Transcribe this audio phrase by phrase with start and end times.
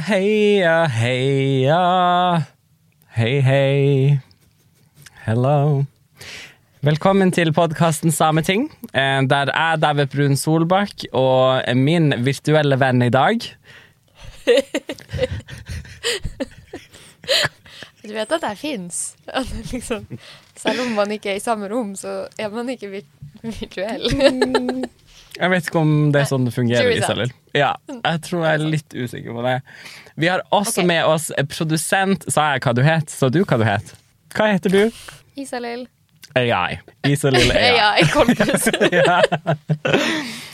[0.00, 2.46] heia, heia.
[3.16, 4.20] Hei, hei.
[5.26, 5.84] Hello.
[6.82, 13.10] Velkommen til podkasten Sameting, eh, der jeg, David Brun Solbakk, og min virtuelle venn i
[13.12, 13.38] dag
[18.02, 19.14] Du vet at jeg fins?
[19.72, 20.06] Liksom,
[20.56, 23.02] selv om man ikke er i samme rom, så er man ikke vir
[23.42, 24.02] virtuell.
[25.38, 27.34] Jeg vet ikke om det er sånn det fungerer, du.
[27.56, 29.56] Ja, jeg tror jeg er litt usikker på det.
[30.20, 30.88] Vi har også okay.
[30.90, 33.12] med oss produsent Sa jeg hva du het?
[33.12, 33.94] Sa du hva du het?
[34.36, 35.02] Hva heter du?
[35.40, 35.86] Isalill.
[36.36, 36.80] AI.
[37.08, 37.72] Isalill AI.
[37.80, 38.68] AI kompis.
[38.98, 39.20] ja.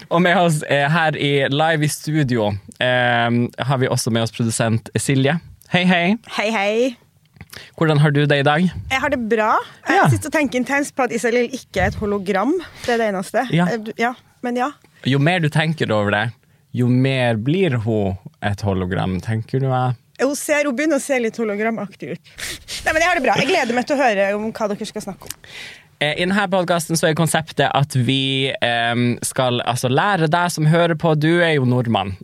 [0.09, 4.35] Og med oss eh, her i live i studio eh, har vi også med oss
[4.35, 5.39] produsent Silje.
[5.75, 6.17] Hei, hei.
[6.39, 7.08] Hei, hei.
[7.79, 8.67] Hvordan har du det i dag?
[8.91, 9.53] Jeg har det bra.
[9.89, 10.09] Jeg Ja.
[10.09, 12.53] sitter og tenker intenst på at Isalill ikke er et hologram.
[12.85, 13.47] Det er det eneste.
[13.55, 13.67] Ja.
[13.73, 14.13] Eh, ja.
[14.43, 14.71] Men ja.
[15.07, 16.27] Jo mer du tenker over det,
[16.75, 19.67] jo mer blir hun et hologram, tenker du?
[19.67, 19.93] eh?
[20.21, 22.33] Hun, ser, hun begynner å se litt hologramaktig ut.
[22.85, 23.35] Nei, men Jeg har det bra.
[23.39, 25.37] Jeg gleder meg til å høre om hva dere skal snakke om.
[26.01, 30.95] Eh, I denne podkasten er konseptet at vi um, skal altså, lære deg som hører
[30.95, 32.15] på Du er jo nordmann,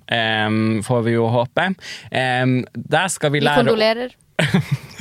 [0.46, 1.72] um, får vi jo håpe.
[2.14, 4.14] Um, der skal vi Vi kondolerer.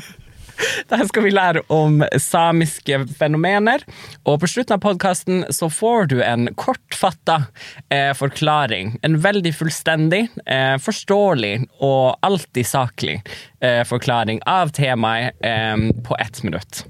[0.91, 3.83] Der skal vi lære om samiske fenomener.
[4.27, 7.43] Og på slutten av podkasten så får du en kortfatta
[7.89, 8.97] eh, forklaring.
[9.05, 13.19] En veldig fullstendig, eh, forståelig og alltid saklig
[13.61, 16.85] eh, forklaring av temaet eh, på ett minutt.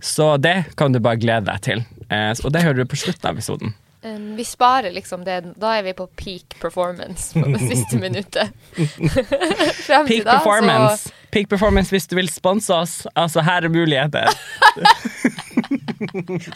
[0.00, 1.84] Så det kan du bare glede deg til.
[2.10, 3.74] Eh, og det hører du på slutten av episoden.
[4.02, 5.40] Um, vi sparer liksom det.
[5.60, 8.48] Da er vi på peak performance på det siste minuttet.
[9.86, 11.12] Frem til Peak da, performance.
[11.30, 12.94] Peak performance hvis du vil sponse oss.
[13.14, 14.32] Altså, her er muligheter.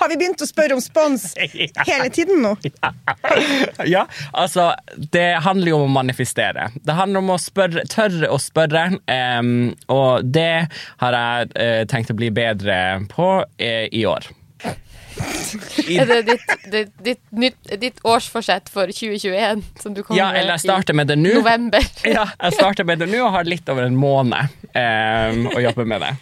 [0.01, 2.55] Har vi begynt å spørre om spons hele tiden nå?
[3.85, 4.71] Ja, altså
[5.13, 6.71] Det handler jo om å manifestere.
[6.81, 8.87] Det handler om å spørre, tørre å spørre.
[9.05, 10.67] um, og det
[11.03, 14.33] har jeg uh, tenkt å bli bedre på uh, i år.
[15.85, 20.57] Er det ditt, ditt, ditt, nytt, ditt årsforsett for 2021 som du kommer Ja, eller
[20.57, 21.37] jeg starter med det nå.
[21.39, 21.87] november?
[22.17, 25.87] Ja, jeg starter med det nå og har litt over en måned um, å jobbe
[25.89, 26.15] med det.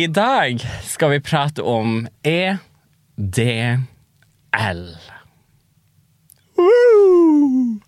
[0.00, 2.56] I dag skal vi prate om E
[3.20, 3.76] EDL.
[6.56, 7.80] Woo!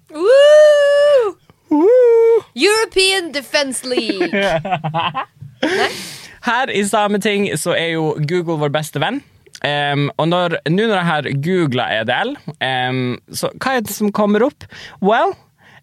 [2.54, 4.32] European Defence League.
[5.62, 5.88] Nei?
[6.42, 9.20] Her i Sameting så er jo Google vår beste venn.
[9.62, 10.41] Um, og nå
[10.75, 14.66] når jeg har googla EDL, um, så hva er det som kommer opp?
[15.04, 15.36] Well,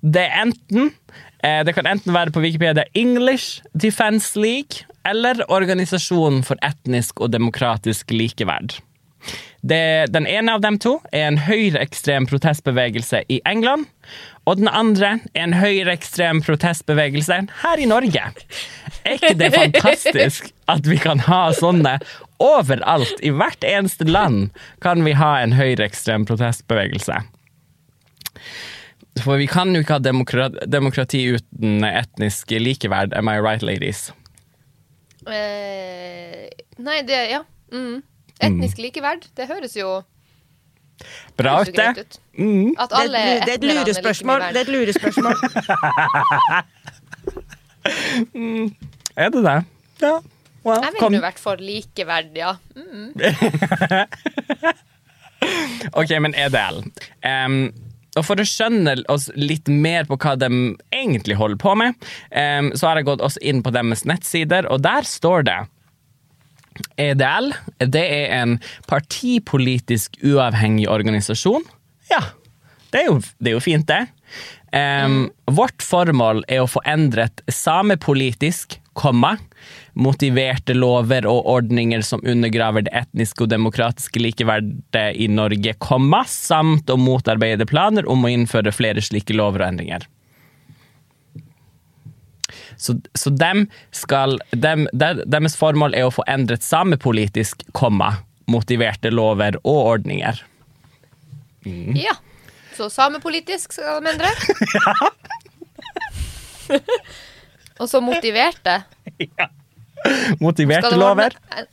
[0.03, 0.93] det er enten
[1.43, 7.33] eh, Det kan enten være på Wikipedia English Defense League eller Organisasjonen for etnisk og
[7.33, 8.77] demokratisk likeverd.
[9.61, 13.89] Det, den ene av dem to er en høyreekstrem protestbevegelse i England.
[14.47, 18.23] Og den andre er en høyreekstrem protestbevegelse her i Norge.
[19.03, 21.97] Er ikke det fantastisk at vi kan ha sånne
[22.41, 23.19] overalt?
[23.19, 24.49] I hvert eneste land
[24.85, 27.19] kan vi ha en høyreekstrem protestbevegelse.
[29.19, 34.07] For vi kan jo ikke ha demokrati, demokrati uten etnisk likeverd, am I right, ladies?
[35.27, 36.47] Uh,
[36.79, 37.43] nei, det Ja.
[37.75, 37.99] Mm.
[38.39, 39.27] Etnisk likeverd.
[39.35, 40.03] Det høres jo
[41.39, 41.85] Bra ute.
[42.37, 42.73] Mm.
[42.77, 44.39] At Det alle et- det er et lurespørsmål.
[44.51, 45.35] Det er et lurespørsmål.
[49.15, 49.57] Er det det?
[50.01, 50.19] Ja.
[50.65, 52.55] Well, Jeg ville jo vært for likeverd, ja.
[55.95, 56.81] Ok, men EDL.
[57.23, 57.71] um,
[58.17, 60.49] og for å skjønne oss litt mer på hva de
[60.91, 61.95] egentlig holder på med,
[62.35, 65.59] um, så har jeg gått oss inn på deres nettsider, og der står det
[66.99, 67.51] EDL
[67.91, 68.57] det er en
[68.89, 71.65] partipolitisk uavhengig organisasjon.
[72.09, 72.23] Ja,
[72.93, 74.07] det er jo, det er jo fint, det.
[74.75, 79.35] Em, Vårt formål er å få endret samepolitisk, komma,
[79.95, 86.91] motiverte lover og ordninger som undergraver det etniske og demokratiske likeverdet i Norge, komma, samt
[86.91, 90.07] å motarbeide planer om å innføre flere slike lover og endringer.
[92.79, 98.13] Så, så dem skal, dem, der, deres formål er å få endret samepolitisk, komma,
[98.49, 100.39] motiverte lover og ordninger.
[101.99, 102.15] Ja.
[102.77, 104.29] Så samepolitisk skal de endre.
[107.79, 108.81] Og så motiverte.
[110.39, 111.65] Motiverte lover eh,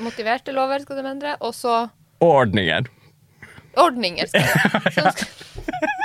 [0.00, 1.34] Motiverte lover skal de endre.
[1.44, 1.74] Og så
[2.20, 2.88] og ordninger.
[3.80, 4.28] ordninger.
[4.28, 4.92] Skal de.
[4.96, 5.96] Sånn skal-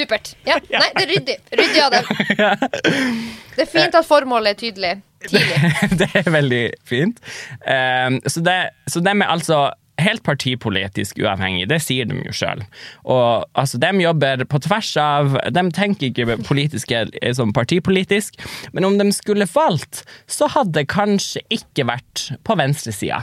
[0.00, 0.34] Supert.
[0.48, 1.38] Ja, nei, det er ryddig.
[1.60, 2.10] Ryddig av dem.
[3.50, 4.90] Det er fint at formålet er tydelig.
[5.26, 5.56] Tidlig.
[6.00, 7.18] det er veldig fint.
[7.66, 8.54] Um, så, det,
[8.88, 9.58] så dem er altså
[10.00, 12.62] helt partipolitisk uavhengig, det sier de jo sjøl.
[13.04, 17.02] Og altså, de jobber på tvers av De tenker ikke politiske
[17.36, 18.40] som partipolitisk,
[18.72, 23.22] men om de skulle valgt, så hadde det kanskje ikke vært på venstresida.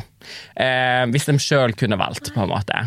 [0.59, 2.85] Eh, hvis de sjøl kunne valgt, på en måte.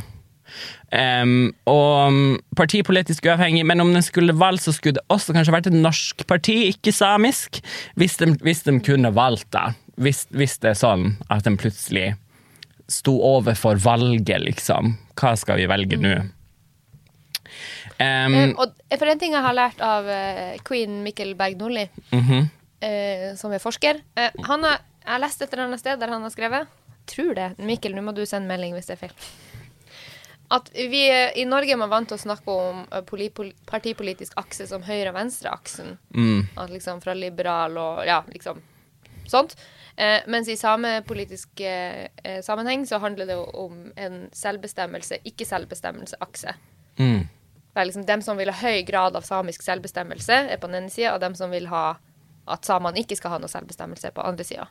[0.91, 2.17] Um, og
[2.58, 6.25] partipolitisk uavhengig, men om den skulle valgt, så skulle det også kanskje vært et norsk
[6.26, 7.61] parti, ikke samisk,
[8.00, 9.70] hvis de, hvis de kunne valgt, da.
[10.00, 12.14] Hvis, hvis, det er sånn at de plutselig
[12.91, 14.97] sto overfor valget, liksom.
[15.20, 16.17] Hva skal vi velge nå?
[18.00, 22.31] Um, og for en ting jeg har lært av uh, queen Mikkel Berg Nordli, uh
[22.31, 22.46] -huh.
[22.82, 26.08] uh, som er forsker uh, han har, Jeg har lest et eller annet sted der
[26.08, 26.67] han har skrevet
[27.06, 27.58] Tror det.
[27.58, 29.12] Mikkel, nå må du sende melding hvis det er feil
[30.50, 31.05] at vi
[31.38, 33.05] i Norge er man vant til å snakke om uh,
[33.70, 35.94] partipolitisk akse som høyre-venstre-aksen.
[36.17, 36.49] Mm.
[36.58, 38.58] At liksom fra liberal og ja, liksom
[39.31, 39.55] sånt.
[39.97, 42.08] Eh, mens i samepolitisk eh,
[42.43, 46.55] sammenheng så handler det om en selvbestemmelse, ikke-selvbestemmelse-akse.
[46.99, 47.29] Mm.
[47.70, 50.82] Det er liksom dem som vil ha høy grad av samisk selvbestemmelse, er på den
[50.82, 51.85] ene sida, og dem som vil ha
[52.50, 54.67] at samene ikke skal ha noe selvbestemmelse, er på andre sida.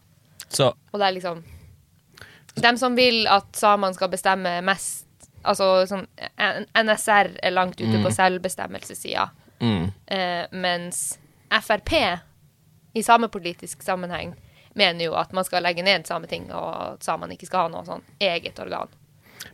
[0.91, 1.45] Og det er liksom
[2.59, 5.05] Dem som vil at samene skal bestemme mest
[5.49, 6.05] Altså sånn
[6.77, 8.03] NSR er langt ute mm.
[8.05, 9.29] på selvbestemmelsessida,
[9.63, 9.85] mm.
[10.13, 11.17] eh, mens
[11.49, 11.95] Frp
[12.93, 14.35] i samepolitisk sammenheng
[14.77, 17.85] mener jo at man skal legge ned Sametinget, og at samene ikke skal ha noe
[17.87, 18.91] sånn eget organ.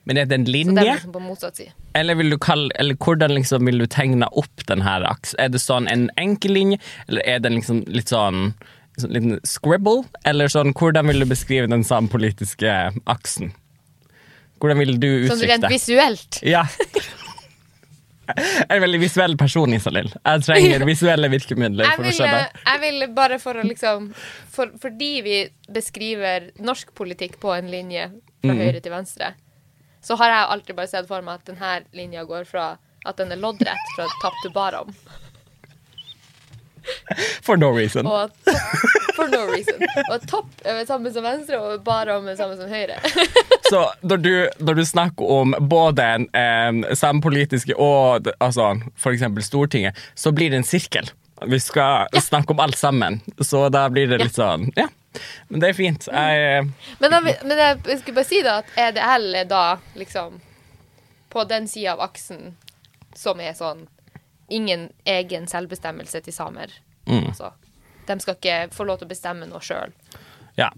[0.06, 0.74] Men er det en linje?
[0.74, 1.74] Så det er liksom på motsatt side.
[1.98, 5.40] Eller, vil du kalle, eller hvordan liksom vil du tegne opp den her aksen?
[5.42, 8.50] Er det sånn en enkel linje, eller er det liksom litt sånn
[9.00, 10.06] sånn liten scribble?
[10.28, 12.76] Eller sånn, hvordan vil du beskrive den samepolitiske
[13.12, 13.54] aksen?
[14.66, 15.38] Hvordan vil du uttrykke det?
[15.38, 16.42] Sånn rent visuelt?
[16.42, 16.66] Ja.
[18.26, 20.08] Jeg er en veldig visuell person, Isalill.
[20.10, 21.92] Jeg trenger visuelle virkemidler.
[21.94, 22.40] for vil, skjønne.
[22.66, 24.08] Jeg vil bare for å liksom
[24.50, 25.36] for, Fordi vi
[25.70, 28.08] beskriver norsk politikk på en linje
[28.42, 28.64] fra mm.
[28.64, 29.30] høyre til venstre,
[30.02, 32.66] så har jeg alltid bare sett for meg at denne linja går fra
[33.06, 34.90] at den er loddrett fra topp til barom.
[37.46, 38.10] For no reason.
[38.10, 38.34] Og
[39.16, 39.82] for no reason.
[40.10, 43.00] Og topp er samme som venstre, og bottom er samme som høyre.
[43.72, 46.04] Så når du, når du, snakker om både
[46.38, 49.24] eh, samepolitiske og altså, f.eks.
[49.48, 51.10] Stortinget, så blir det en sirkel.
[51.50, 52.22] Vi skal ja.
[52.22, 54.88] snakke om alt sammen, så da blir det litt sånn Ja.
[55.48, 56.08] Men det er fint.
[56.12, 56.66] Jeg,
[57.00, 59.64] men, da, men jeg skulle bare si da at EDL er da
[59.96, 60.42] liksom
[61.32, 62.58] på den sida av aksen
[63.16, 63.86] som er sånn
[64.52, 66.74] ingen egen selvbestemmelse til samer.
[67.08, 67.30] Mm.
[67.30, 67.54] Altså,
[68.08, 69.94] de skal ikke få lov til å bestemme noe sjøl.
[70.60, 70.72] Ja.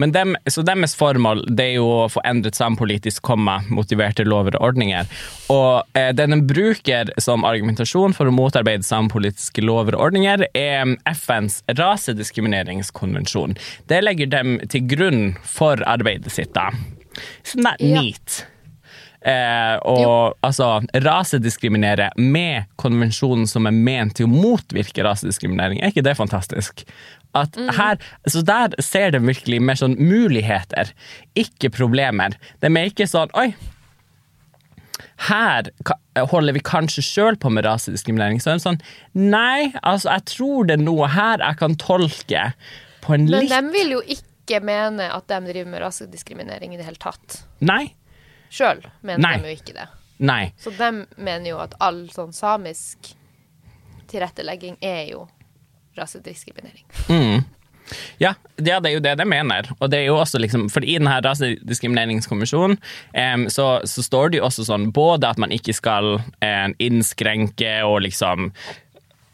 [0.00, 4.56] Men dem, så deres formål det er jo å få endret sampolitisk komma, motiverte lover
[4.56, 5.08] og ordninger.
[5.52, 10.94] Og eh, det de bruker som argumentasjon for å motarbeide sampolitiske lover og ordninger, er
[11.10, 13.58] FNs rasediskrimineringskonvensjon.
[13.92, 16.70] Det legger dem til grunn for arbeidet sitt, da.
[17.44, 18.00] Sånn det ja.
[18.00, 18.40] neat.
[19.20, 20.12] Eh, og jo.
[20.46, 20.66] altså
[21.04, 25.82] rasediskriminere med konvensjonen som er ment til å motvirke rasediskriminering.
[25.82, 26.86] Er ikke det fantastisk?
[27.36, 27.68] At mm.
[27.76, 30.90] her, så Der ser de virkelig mer sånn muligheter,
[31.38, 32.34] ikke problemer.
[32.64, 33.52] De er ikke sånn Oi,
[35.28, 35.68] her
[36.30, 38.40] holder vi kanskje sjøl på med rasediskriminering.
[38.40, 38.80] Så er det sånn
[39.12, 42.50] Nei, altså, jeg tror det er noe her jeg kan tolke
[43.04, 46.80] på en litt Men de vil jo ikke mene at de driver med rasediskriminering i
[46.80, 47.42] det hele tatt.
[47.62, 47.92] Nei,
[48.50, 49.86] Sjøl mener de jo ikke det.
[50.20, 50.50] Nei.
[50.60, 53.14] Så de mener jo at all sånn samisk
[54.10, 55.24] tilrettelegging er jo
[55.96, 56.84] rasediskriminering.
[57.08, 57.46] Mm.
[58.18, 59.70] Ja, ja, det er jo det de mener.
[59.78, 64.40] Og det er jo også liksom, for I denne rasediskrimineringskommisjonen um, så, så, står det
[64.40, 68.50] jo også sånn både at man ikke skal um, innskrenke og liksom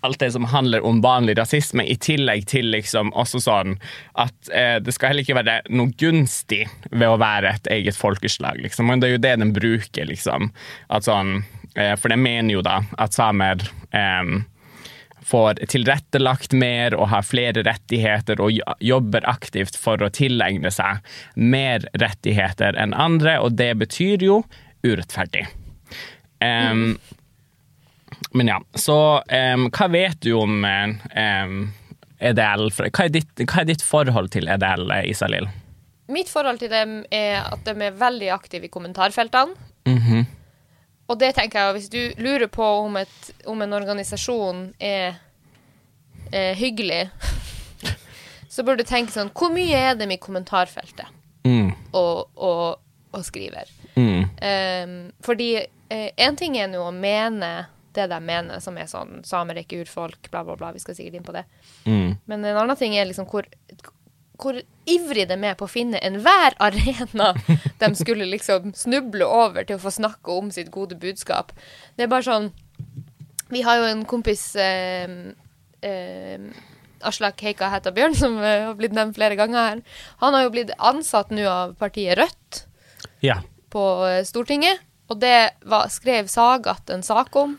[0.00, 3.76] alt det som handler om vanlig rasisme, i tillegg til liksom også sånn
[4.20, 8.60] at eh, det skal heller ikke være noe gunstig ved å være et eget folkeslag,
[8.62, 8.90] liksom.
[8.90, 10.50] Men det er jo det den bruker, liksom.
[10.92, 11.40] At sånn,
[11.74, 13.64] eh, for den mener jo da at samer
[13.96, 14.36] eh,
[15.26, 21.02] får tilrettelagt mer og har flere rettigheter og jobber aktivt for å tilegne seg
[21.34, 24.42] mer rettigheter enn andre, og det betyr jo
[24.86, 25.48] urettferdig.
[26.36, 27.15] Um, mm.
[28.36, 28.96] Men ja, så
[29.54, 31.54] um, hva vet du om um,
[32.20, 32.66] EDL?
[32.68, 35.48] Hva er, ditt, hva er, ditt, forhold til EDL, Isalill?
[36.12, 39.56] Mitt forhold til dem er at de er veldig aktive i kommentarfeltene.
[39.88, 40.24] Mm -hmm.
[41.08, 45.14] Og det tenker jeg, hvis du lurer på om, et, om en organisasjon er,
[46.32, 47.10] er hyggelig,
[48.52, 51.06] så burde du tenke sånn Hvor mye er dem i kommentarfeltet
[51.44, 51.70] mm.
[51.92, 52.78] og, og,
[53.12, 53.70] og, skriver?
[53.94, 54.24] Mm.
[54.42, 55.56] Um, fordi
[55.90, 57.66] én uh, ting er nå å mene
[57.96, 60.72] det de mener, som er sånn samer er ikke urfolk, bla, bla, bla.
[60.76, 61.44] Vi skal sikkert inn på det.
[61.88, 62.16] Mm.
[62.28, 63.48] Men en annen ting er liksom hvor
[64.36, 67.30] hvor ivrig de er på å finne enhver arena
[67.80, 71.54] de skulle liksom snuble over til å få snakke om sitt gode budskap.
[71.96, 72.50] Det er bare sånn
[73.48, 75.08] Vi har jo en kompis eh,
[75.86, 76.44] eh,
[77.06, 79.82] Aslak Heika Hætta-Bjørn, som eh, har blitt nevnt flere ganger her.
[80.20, 82.64] Han har jo blitt ansatt nå av partiet Rødt
[83.24, 83.40] Ja.
[83.72, 87.56] på eh, Stortinget, og det var, skrev Sagat en sak om.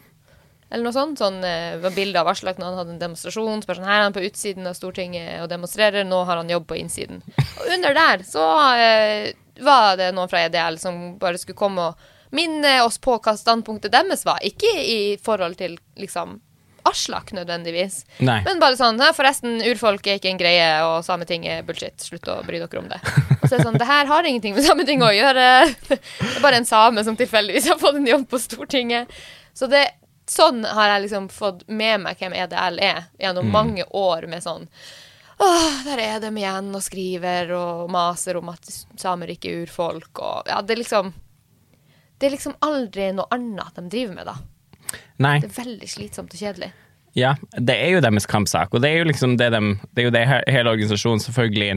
[0.69, 1.19] Eller noe sånt.
[1.21, 3.63] Sånn, eh, var bilde av Aslak når han hadde en demonstrasjon.
[3.63, 6.67] Så sånn, her er han på utsiden av Stortinget og demonstrerer, nå har han jobb
[6.67, 7.21] på innsiden.
[7.61, 9.31] Og under der så eh,
[9.63, 13.93] var det noen fra EDL som bare skulle komme og minne oss på hva standpunktet
[13.93, 14.43] deres var.
[14.43, 16.41] Ikke i forhold til liksom
[16.87, 18.05] Aslak nødvendigvis.
[18.23, 18.37] Nei.
[18.45, 21.99] Men bare sånn Forresten, urfolk er ikke en greie, og Sametinget er bullshit.
[21.99, 22.99] Slutt å bry dere om det.
[23.41, 25.47] Og så er det sånn, det her har ingenting med Sametinget å gjøre.
[25.89, 25.99] Det
[26.37, 29.11] er bare en same som tilfeldigvis har fått en jobb på Stortinget.
[29.57, 29.83] Så det,
[30.31, 34.67] sånn har jeg liksom fått med meg hvem EDL er, gjennom mange år med sånn
[35.37, 40.17] Åh, der er de igjen og skriver og maser om at samer ikke er urfolk,
[40.17, 41.11] og ja, det er liksom
[42.17, 44.97] Det er liksom aldri noe annet de driver med, da.
[45.21, 45.37] Nei.
[45.43, 46.71] Det er veldig slitsomt og kjedelig.
[47.17, 49.61] Ja, det er jo deres kampsak, og det er jo liksom det de,
[49.93, 51.69] det er jo det hele organisasjonen selvfølgelig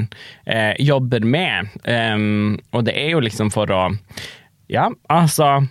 [0.45, 1.71] eh, jobber med.
[1.85, 3.87] Um, og det er jo liksom for å
[4.71, 5.67] Ja, altså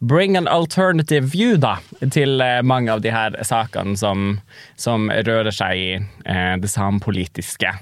[0.00, 1.78] Bring an alternative view, da,
[2.12, 4.40] til eh, mange av de her sakene som,
[4.76, 7.72] som rører seg i eh, det samepolitiske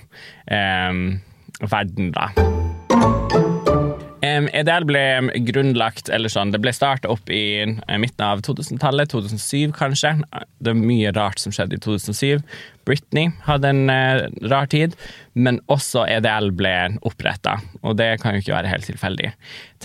[0.46, 1.00] eh,
[1.64, 2.30] verden, da.
[4.24, 5.04] Um, EDL ble
[5.48, 10.14] grunnlagt, eller sånn, det ble starta opp i eh, midten av 2000-tallet, 2007 kanskje.
[10.64, 12.40] Det er mye rart som skjedde i 2007.
[12.88, 14.96] Britney hadde en uh, rar tid,
[15.36, 17.58] men også EDL ble oppretta.
[17.82, 19.34] Og det kan jo ikke være helt tilfeldig,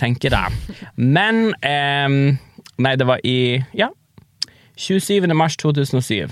[0.00, 0.78] tenker jeg.
[0.96, 2.38] Men um,
[2.80, 3.90] Nei, det var i ja,
[4.80, 5.28] 27.
[5.36, 6.30] mars 2007.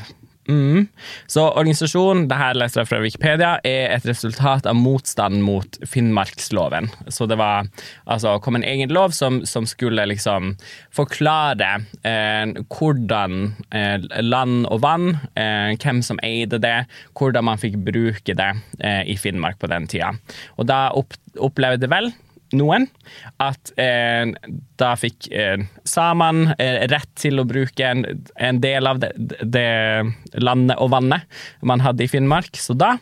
[0.48, 0.86] Mm.
[1.28, 6.88] Så organisasjonen, det her leser jeg fra Wikipedia, er et resultat av motstand mot Finnmarksloven.
[7.12, 7.68] Så det var
[8.08, 10.54] altså kom en egen lov som, som skulle liksom
[10.96, 13.36] forklare eh, hvordan
[13.76, 16.78] eh, land og vann, eh, hvem som eide det,
[17.18, 18.50] hvordan man fikk bruke det
[18.80, 20.14] eh, i Finnmark på den tida.
[20.56, 22.12] Og da opp, opplevde vel
[22.56, 22.86] noen
[23.42, 24.30] at eh,
[24.80, 28.04] da fikk eh, samene eh, rett til å bruke en,
[28.36, 29.12] en del av det,
[29.42, 29.68] det
[30.40, 31.26] landet og vannet
[31.60, 32.56] man hadde i Finnmark.
[32.56, 32.96] Så da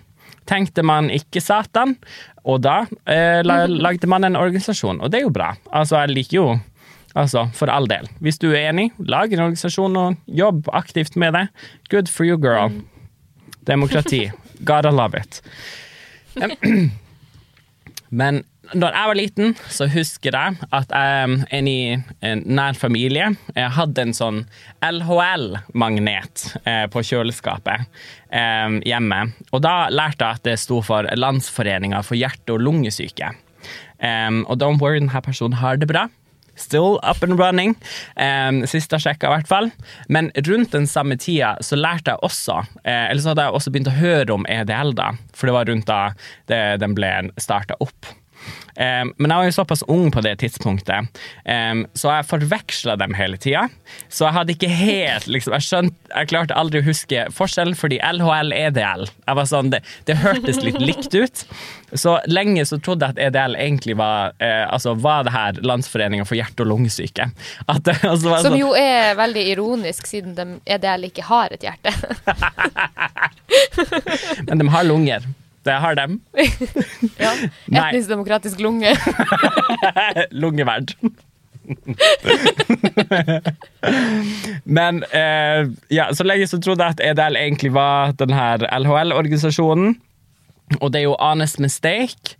[0.46, 1.96] tenkte man ikke Satan,
[2.46, 5.02] og da eh, lagde man en organisasjon.
[5.02, 5.52] Og det er jo bra.
[5.74, 6.48] Altså, jeg liker jo
[7.16, 8.10] Altså, for all del.
[8.20, 11.46] Hvis du er enig, lag en organisasjon og jobb aktivt med det.
[11.88, 12.74] Good for you, girl.
[13.64, 14.26] Demokrati.
[14.68, 15.40] Gotta love it.
[18.20, 18.44] Men
[18.74, 21.80] da jeg var liten, så husker jeg at jeg, en i
[22.26, 24.42] en nær familie jeg hadde en sånn
[24.84, 27.86] LHL-magnet eh, på kjøleskapet
[28.30, 29.22] eh, hjemme.
[29.52, 33.32] Og da lærte jeg at det sto for Landsforeninga for hjerte- og lungesyke.
[33.96, 36.04] Og don't worry, denne personen har det bra.
[36.56, 37.76] Still up and running.
[38.16, 39.70] Um, sist jeg sjekka, i hvert fall.
[40.08, 43.72] Men rundt den samme tida så lærte jeg også eh, Eller så hadde jeg også
[43.74, 45.10] begynt å høre om EDL, da.
[45.36, 46.00] For det var rundt da
[46.50, 48.08] det, den ble starta opp.
[48.76, 51.08] Um, men jeg var jo såpass ung på det tidspunktet,
[51.48, 53.66] um, så jeg forveksla dem hele tida.
[54.12, 58.00] Så jeg hadde ikke helt liksom, jeg, skjønte, jeg klarte aldri å huske forskjellen, fordi
[58.04, 61.44] LHL EDL jeg var sånn, det, det hørtes litt likt ut.
[61.96, 66.26] Så lenge så trodde jeg at EDL egentlig var uh, altså var det her Landsforeninga
[66.28, 67.30] for hjerte- og lungesyke.
[67.66, 71.94] At, altså, Som sånn- jo er veldig ironisk, siden de EDL ikke har et hjerte.
[74.46, 75.26] Men de har lunger.
[75.66, 76.20] Det har dem.
[77.24, 77.32] ja.
[77.72, 78.92] Etnisk demokratisk lunge.
[80.42, 80.94] Lungeverd.
[84.64, 89.96] Men eh, ja, så lenge så trodde jeg at EDL egentlig var denne LHL-organisasjonen.
[90.80, 92.36] Og det er jo honest mistake.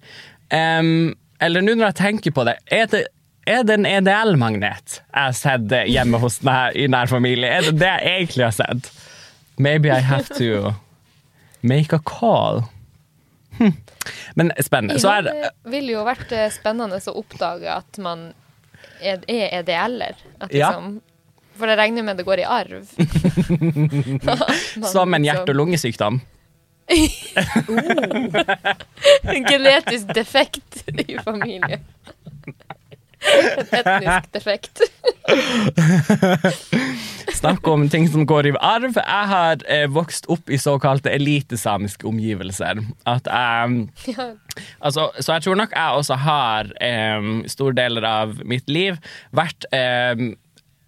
[0.55, 3.03] Um, eller nå når jeg tenker på det, er det,
[3.47, 7.51] er det en EDL-magnet jeg har sett hjemme hos nær, i nær familie?
[7.51, 8.83] Er det det jeg egentlig har sett?
[9.59, 10.75] Maybe I have to
[11.63, 12.63] make a call.
[13.59, 13.73] Hm.
[14.39, 15.01] Men spennende.
[15.01, 15.35] Så er det
[15.73, 18.29] ville jo vært eh, spennende å oppdage at man
[19.01, 20.17] er, er EDL-er.
[20.51, 20.71] Ja.
[20.71, 21.01] Liksom,
[21.57, 22.87] for det regner med det går i arv.
[24.81, 26.21] Man som en liksom- hjerte- og lungesykdom.
[29.27, 31.81] En genetisk defekt i familien.
[33.79, 34.83] Etnisk defekt.
[37.37, 38.97] Snakk om ting som går i arv.
[38.97, 42.81] Jeg har eh, vokst opp i såkalte elitesamiske omgivelser.
[43.09, 43.67] At Ja.
[44.81, 48.97] Altså, så jeg tror nok jeg også har eh, store deler av mitt liv
[49.37, 50.35] vært em,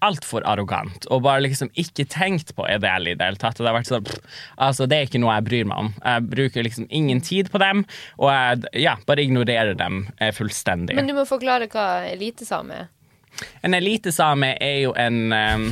[0.05, 3.59] altfor arrogant og bare liksom ikke tenkt på EDL i det hele tatt.
[3.59, 4.21] Og det har vært sånn, pff,
[4.69, 5.91] altså det er ikke noe jeg bryr meg om.
[6.05, 7.83] Jeg bruker liksom ingen tid på dem,
[8.19, 10.95] og jeg ja, bare ignorerer dem eh, fullstendig.
[10.99, 12.89] Men du må forklare hva elitesame er.
[13.67, 15.67] En elitesame er jo en um,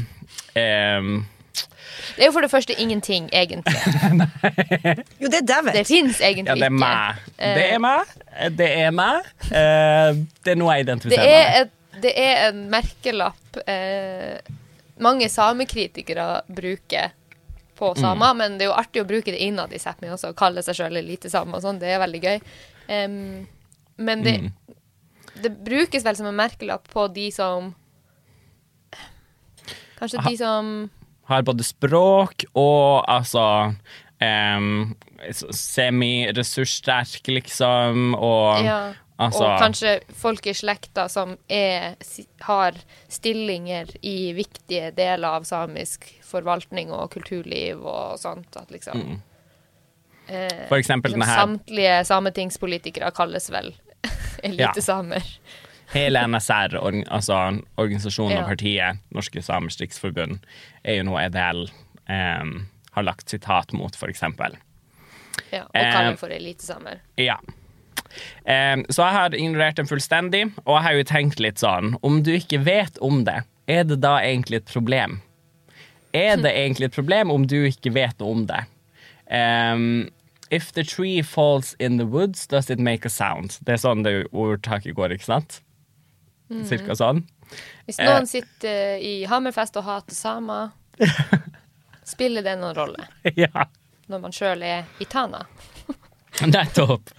[0.54, 1.08] um,
[2.16, 3.74] Det er jo for det første ingenting, egentlig.
[5.20, 5.72] Jo, det er David.
[5.74, 6.52] Det fins egentlig ikke.
[6.52, 7.24] Ja, det er meg.
[7.38, 8.12] Eh, Det er meg.
[8.58, 9.30] Det er meg.
[9.50, 11.66] Eh, det er noe jeg identifiserer er, meg med.
[11.66, 14.38] et, det er en merkelapp eh,
[15.00, 17.12] mange samekritikere bruker
[17.76, 18.36] på samer, Mm.
[18.38, 20.74] men det er jo artig å bruke det innad i Sápmi også, og kalle seg
[20.78, 21.78] sjøl elitesame og sånn.
[21.78, 22.40] Det er veldig gøy.
[22.88, 23.46] Um,
[23.98, 24.52] men det, Mm.
[25.42, 27.74] det brukes vel som en merkelapp på de som
[29.98, 30.90] Kanskje de som
[31.28, 33.74] Har både språk og altså
[34.22, 34.94] um,
[35.32, 38.76] Semi-ressurssterk, liksom, og ja,
[39.18, 41.94] altså Og kanskje folk i slekta som er,
[42.44, 42.76] har
[43.08, 48.56] stillinger i viktige deler av samisk forvaltning og kulturliv og sånt.
[48.56, 49.20] At liksom Mm.
[50.28, 53.72] eh, For eksempel liksom denne her Samtlige sametingspolitikere kalles vel
[54.44, 55.22] elitesamer.
[55.92, 60.40] Hele NSR, or, altså organisasjonen og partiet, Norske Samers Riksforbund,
[60.84, 61.68] er jo noe EDL
[62.10, 64.56] em, har lagt sitat mot, for eksempel.
[65.52, 66.98] Ja, og Eh, kaller for elitesamer.
[67.16, 67.36] Ja.
[68.44, 72.20] Em, så jeg har ignorert den fullstendig, og jeg har jo tenkt litt sånn Om
[72.24, 75.20] du ikke vet om det, er det da egentlig et problem?
[76.14, 78.62] Er det egentlig et problem om du ikke vet om det?
[79.26, 80.08] Um,
[80.50, 83.58] if the tree falls in the woods, does it make a sound?
[83.66, 85.60] Det er sånn det ordtaket går, ikke sant?
[86.46, 87.24] Cirka sånn.
[87.86, 88.06] Hvis eh.
[88.06, 90.70] noen sitter i Hammerfest og hater samer,
[92.06, 93.66] spiller det noen rolle ja.
[94.06, 95.42] når man sjøl er i Tana?
[96.54, 97.12] Nettopp.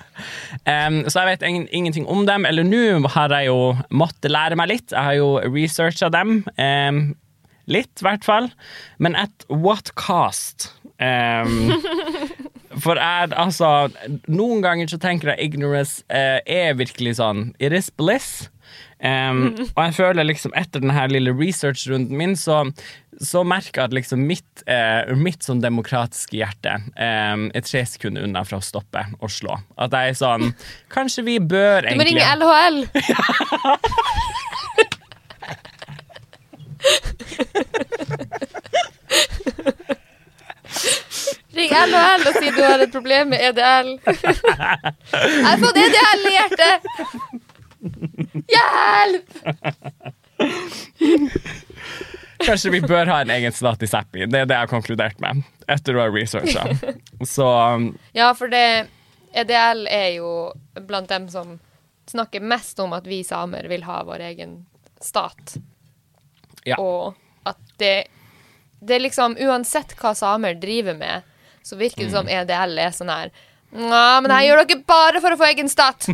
[0.65, 2.45] Um, så jeg vet ingen, ingenting om dem.
[2.45, 4.91] Eller nå har jeg jo måttet lære meg litt.
[4.91, 6.43] Jeg har jo researcha dem.
[6.57, 7.01] Um,
[7.71, 8.51] litt, i hvert fall.
[9.01, 10.71] Men at what cost?
[11.01, 11.73] Um,
[12.83, 13.89] for jeg, altså
[14.25, 18.47] Noen ganger så tenker jeg ignorance uh, er virkelig sånn It is bliss.
[18.99, 22.63] Em, og jeg føler liksom etter denne lille researchrunden min, så,
[23.21, 28.25] så merker jeg at liksom mitt, eh, mitt sånn demokratiske hjerte em, er tre sekunder
[28.25, 29.59] unna fra å stoppe og slå.
[29.77, 30.53] At jeg er sånn
[30.95, 32.77] Kanskje vi bør egentlig Du må egentlig ringe LHL!
[41.57, 43.87] Ring LHL og si du har et problem med EDL.
[44.05, 46.77] Jeg har fått EDL i hjertet!
[48.51, 49.29] Hjelp!
[52.45, 54.25] Kanskje vi bør ha en egen stat i Zappi.
[54.25, 56.67] Det er det jeg har konkludert med etter å ha researcha.
[57.25, 58.87] Så um, Ja, for det
[59.37, 60.29] EDL er jo
[60.87, 61.57] blant dem som
[62.07, 64.59] snakker mest om at vi samer vil ha vår egen
[65.03, 65.57] stat.
[66.63, 66.77] Ja.
[66.79, 68.07] Og at det
[68.79, 71.25] Det er liksom Uansett hva samer driver med,
[71.65, 73.31] så virker det som EDL er sånn her
[73.75, 76.05] Nja, men det her gjør dere bare for å få egen stat.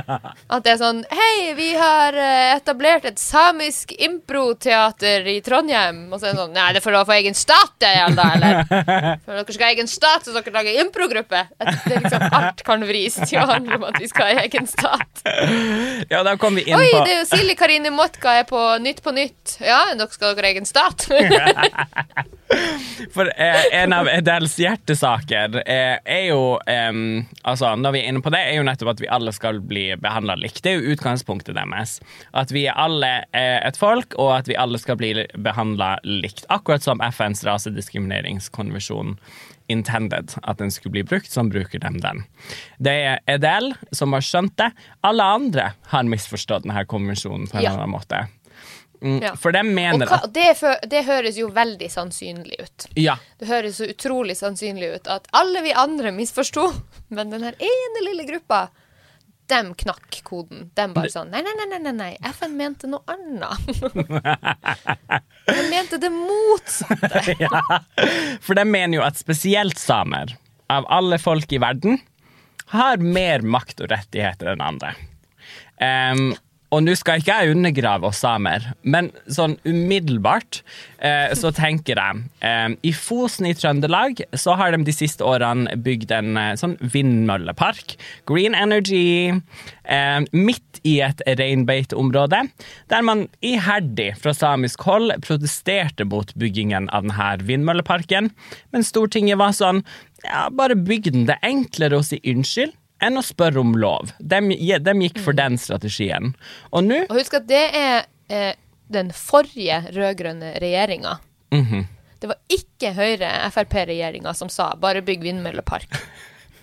[0.54, 6.04] At det er sånn Hei, vi har eh, etablert et samisk improteater i Trondheim.
[6.12, 8.18] Og så er det sånn Nei, det er for å få egen stat, det, igjen
[8.18, 8.62] da, eller?
[9.26, 11.42] For dere skal ha egen stat, så dere lager improgruppe.
[11.90, 15.24] Liksom Alt kan vris til å handle om at vi skal ha egen stat.
[16.12, 18.62] ja, da kom vi inn Oi, på det er jo Silje Karine Motka er på
[18.84, 19.58] Nytt på Nytt.
[19.58, 21.08] Ja, dere skal ha egen stat.
[23.14, 26.58] For eh, en av Edels hjertesaker eh, er jo
[27.00, 29.60] em, Altså, når vi er inne på det, er jo nettopp at vi alle skal
[29.60, 30.62] bli behandla likt.
[30.62, 31.98] Det er jo utgangspunktet deres.
[32.36, 36.44] At vi alle er et folk, og at vi alle skal bli behandla likt.
[36.52, 39.16] Akkurat som FNs rasediskrimineringskonvensjon
[39.70, 42.24] intended at den skulle bli brukt, som bruker dem den.
[42.82, 44.72] Det er Edel som har skjønt det.
[45.06, 47.70] Alle andre har misforstått denne konvensjonen på en Ja.
[47.70, 48.24] eller annen måte.
[49.00, 49.32] Mm, Ja.
[49.40, 50.50] For de mener hva, at det,
[50.92, 52.86] det høres jo veldig sannsynlig ut.
[53.00, 53.14] Ja.
[53.40, 56.66] Det høres så utrolig sannsynlig ut at alle vi andre misforsto,
[57.16, 58.66] men den her ene lille gruppa
[59.50, 60.68] dem knakk koden.
[60.78, 62.10] Dem bare sånn Nei, nei, nei, nei, nei.
[62.36, 63.80] FN mente noe annet.
[65.50, 67.34] De mente det motsatte.
[67.42, 67.62] ja.
[68.44, 70.36] For de mener jo at spesielt samer,
[70.70, 71.98] av alle folk i verden,
[72.70, 74.92] har mer makt og rettigheter enn andre.
[75.82, 76.28] Em,
[76.70, 80.60] og nå skal ikke jeg undergrave oss samer, men sånn umiddelbart
[81.02, 85.74] eh, så tenker jeg eh, I Fosen i Trøndelag så har de de siste årene
[85.82, 87.96] bygd en eh, sånn vindmøllepark.
[88.30, 89.34] Green Energy.
[89.90, 92.44] Eh, midt i et reinbeiteområde,
[92.88, 98.30] der man iherdig fra samisk hold protesterte mot byggingen av denne vindmølleparken.
[98.72, 99.82] Men Stortinget var sånn
[100.24, 101.26] ja, bare bygg den.
[101.28, 104.12] Det er enklere å si unnskyld enn å spørre om lov.
[104.18, 104.40] De,
[104.80, 106.34] de gikk for den strategien.
[106.70, 108.52] Og nå Og husk at det er eh,
[108.92, 111.18] den forrige rød-grønne regjeringa.
[111.54, 111.86] Mhm.
[112.20, 115.94] Det var ikke Høyre-Frp-regjeringa som sa 'bare bygg vindmøllepark'.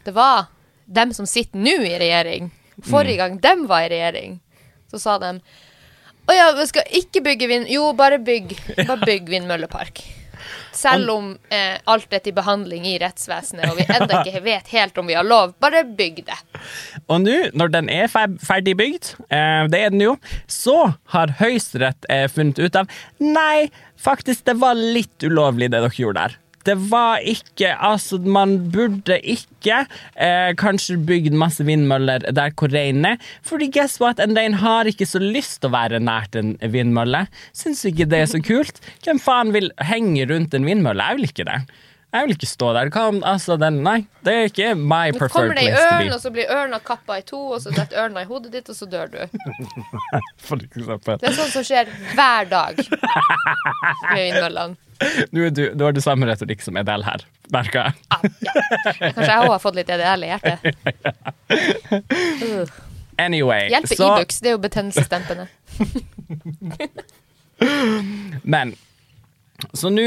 [0.05, 0.51] Det var
[0.85, 2.51] dem som sitter nå i regjering.
[2.85, 4.39] Forrige gang dem var i regjering,
[4.91, 5.41] så sa de
[6.27, 7.67] 'Å ja, vi skal ikke bygge vind...
[7.71, 8.53] Jo, bare bygg,
[8.85, 10.03] bare bygg vindmøllepark'.
[10.75, 14.97] Selv om eh, alt er til behandling i rettsvesenet, og vi ennå ikke vet helt
[15.01, 15.55] om vi har lov.
[15.63, 16.39] Bare bygg det.
[17.07, 20.15] Og nå, når den er ferdig bygd, eh, det er den jo,
[20.51, 22.91] så har Høyesterett eh, funnet ut av
[23.23, 26.37] Nei, faktisk, det var litt ulovlig, det dere gjorde der.
[26.67, 33.13] Det var ikke Altså, man burde ikke eh, kanskje bygd masse vindmøller der hvor reinen
[33.13, 36.55] er, fordi guess what, en rein har ikke så lyst til å være nært en
[36.61, 37.25] vindmølle.
[37.55, 38.81] Syns ikke det er så kult.
[39.05, 41.07] Hvem faen vil henge rundt en vindmølle?
[41.07, 41.61] Jeg vil ikke det.
[42.15, 42.89] Jeg vil ikke stå der.
[43.01, 46.13] Om altså den Nei, det er ikke my preferred kommer det ei place to ørn,
[46.15, 48.77] og så blir ørna kappa i to, og så detter ørna i hodet ditt, og
[48.77, 49.19] så dør du.
[50.47, 51.19] For eksempel.
[51.19, 54.79] Det er sånn som skjer hver dag med vindmøllene.
[55.29, 57.99] Nå er du, du har du samme retorikk som Edel her, merker jeg.
[58.15, 58.55] Ah, ja.
[58.87, 60.59] Kanskje jeg òg har fått litt Edel i hjertet.
[62.37, 62.67] Uh.
[63.17, 65.47] Anyway, Hjelper så, Ibux, det er jo betennelsesdempende.
[68.53, 68.75] men
[69.73, 70.05] så nå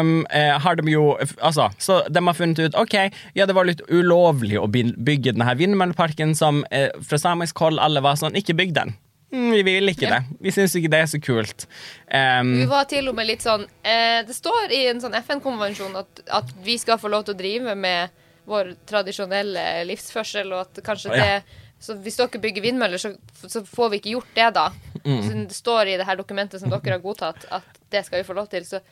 [0.00, 1.10] um, har de jo
[1.44, 2.94] Altså, så de har funnet ut OK,
[3.36, 8.00] ja, det var litt ulovlig å bygge denne vindmølleparken som eh, fra samisk hold alle
[8.04, 8.94] var sånn Ikke bygg den.
[9.28, 10.22] Mm, vi vil ikke det.
[10.40, 11.66] Vi syns ikke det er så kult.
[12.08, 15.98] Um, Vi var til og med litt sånn eh, Det står i en sånn FN-konvensjon
[16.00, 18.16] at, at vi skal få lov til å drive med
[18.48, 21.40] vår tradisjonelle livsførsel, og at kanskje det ja.
[21.80, 23.12] Så hvis dere bygger vindmøller, så,
[23.46, 24.68] så får vi ikke gjort det, da.
[25.04, 25.20] Mm.
[25.22, 28.26] Så det står i det her dokumentet som dere har godtatt, at det skal vi
[28.26, 28.66] få lov til.
[28.66, 28.82] Så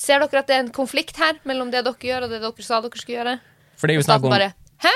[0.00, 2.66] ser dere at det er en konflikt her mellom det dere gjør, og det dere
[2.66, 3.38] sa dere skulle gjøre?
[3.80, 4.92] for det er jo snakk om bare Hæ?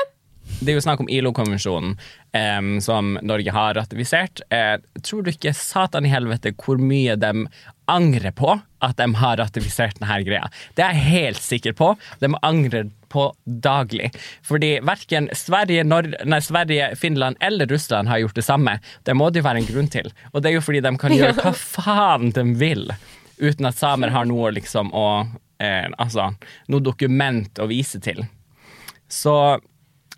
[0.60, 1.96] Det er jo snakk om ILO-konvensjonen
[2.34, 4.42] em, som Norge har ratifisert.
[4.52, 7.46] Uh, tror du ikke satan i helvete hvor mye de
[7.90, 10.50] angrer på at de har ratifisert denne greia?
[10.74, 11.92] Det er jeg helt sikker på.
[12.20, 14.10] De angrer på daglig.
[14.42, 18.78] Fordi verken Sverige, nei, Sverige, Finland eller Russland har gjort det samme.
[19.06, 20.10] Det må det jo være en grunn til.
[20.32, 22.88] Og det er jo fordi de kan gjøre hva faen de vil,
[23.38, 25.06] uten at samer har noe liksom å
[25.62, 26.32] eh, Altså,
[26.66, 28.24] noe dokument å vise til.
[29.06, 29.36] Så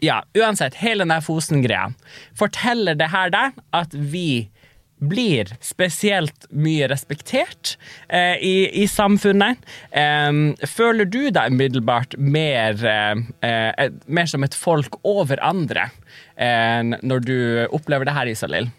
[0.05, 1.91] ja, uansett, hele denne Fosen-greia
[2.37, 4.49] forteller det her deg at vi
[4.97, 7.75] blir spesielt mye respektert
[8.09, 9.61] eh, i, i samfunnet.
[9.91, 10.33] Eh,
[10.69, 15.91] føler du deg umiddelbart mer, eh, eh, mer som et folk over andre
[16.37, 17.37] eh, når du
[17.77, 18.71] opplever det her, Isalill?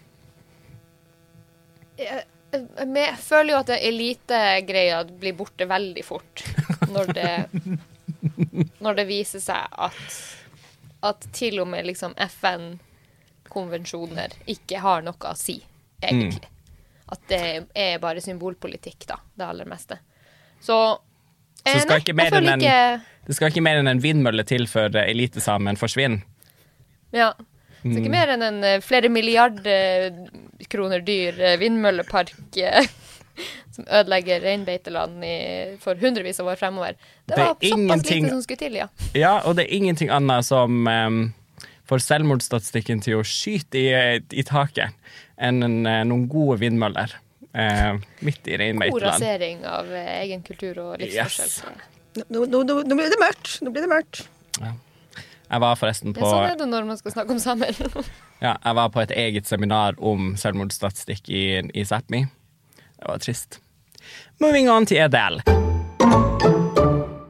[1.98, 6.46] Jeg, jeg, jeg føler jo at elitegreia blir borte veldig fort
[6.90, 7.30] når det
[8.82, 10.14] Når det viser seg at
[11.02, 15.60] at til og med liksom FN-konvensjoner ikke har noe å si,
[16.02, 16.48] egentlig.
[17.08, 17.42] At det
[17.78, 19.98] er bare symbolpolitikk, da, det aller meste.
[20.60, 20.98] Så,
[21.64, 24.44] Så eh, skal nei, jeg føler en- ikke Det skal ikke mer enn en vindmølle
[24.48, 26.22] til før eh, elitesamen forsvinner.
[27.12, 27.32] Ja.
[27.82, 27.96] Så Mm.
[28.00, 30.10] ikke mer enn en eh, flere milliarder
[30.68, 32.86] kroner dyr eh, vindmøllepark eh,
[33.76, 35.24] som ødelegger reinbeiteland
[35.82, 36.96] for hundrevis av år fremover.
[36.98, 38.88] Det, Det var såpass ingenting- lite som skulle til, ja.
[39.14, 41.20] Ja, og det er ingenting annet som um,
[41.88, 43.88] får selvmordsstatistikken til å skyte i,
[44.32, 44.94] i taket
[45.38, 47.14] enn en, eh, noen gode vindmøller
[47.54, 51.78] uh, midt i God rasering av uh, egen kultur og livsforskjell.
[51.78, 52.26] Yes.
[52.26, 53.58] Nå, nå, nå, nå blir det mørkt.
[53.62, 54.24] Nå blir det mørkt.
[55.48, 57.76] Jeg var forresten Det på sånn er det når man skal snakke om sammen.
[58.38, 62.26] Ja, jeg var på et eget seminar om selvmordsstatistikk i, i Sápmi.
[62.98, 63.60] Det var trist.
[64.42, 65.40] Moving on til Edel.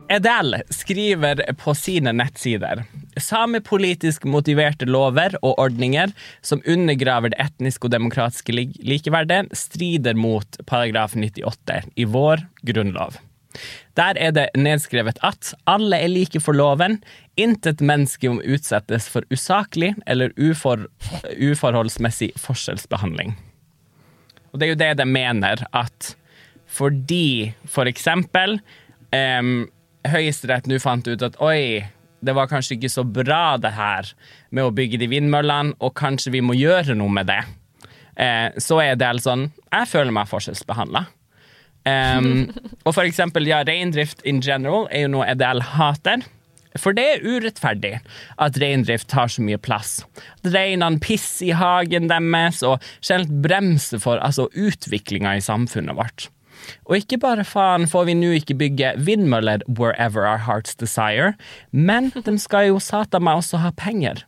[0.09, 2.87] Edel skriver på sine nettsider
[3.21, 6.13] samepolitisk motiverte lover og ordninger
[6.45, 13.19] som undergraver det etniske og demokratiske likeverdet, strider mot paragraf 98 i vår grunnlov.
[13.99, 17.01] Der er det nedskrevet at alle er like for loven,
[17.37, 20.87] intet menneske må utsettes for usaklig eller ufor,
[21.35, 23.35] uforholdsmessig forskjellsbehandling.
[24.53, 26.15] Og det er jo det de mener, at
[26.69, 28.59] fordi for eksempel
[29.15, 29.69] em,
[30.09, 31.85] Høyesterett nå fant ut at oi,
[32.25, 34.11] det var kanskje ikke så bra det her
[34.55, 37.41] med å bygge de vindmøllene, og kanskje vi må gjøre noe med det,
[38.17, 41.07] eh, så er det altså sånn Jeg føler meg forskjellsbehandla.
[41.89, 42.49] Um,
[42.85, 46.25] og for eksempel, ja, reindrift in general er jo noe EDL hater.
[46.81, 47.99] For det er urettferdig
[48.39, 50.01] at reindrift tar så mye plass.
[50.41, 56.29] At reinene pisser i hagen deres og generelt bremser for altså, utviklinga i samfunnet vårt.
[56.89, 61.35] Og ikke bare faen får vi nå ikke bygge vindmøller wherever our hearts desire,
[61.71, 64.25] men de skal jo satan meg også ha penger.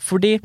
[0.00, 0.38] Fordi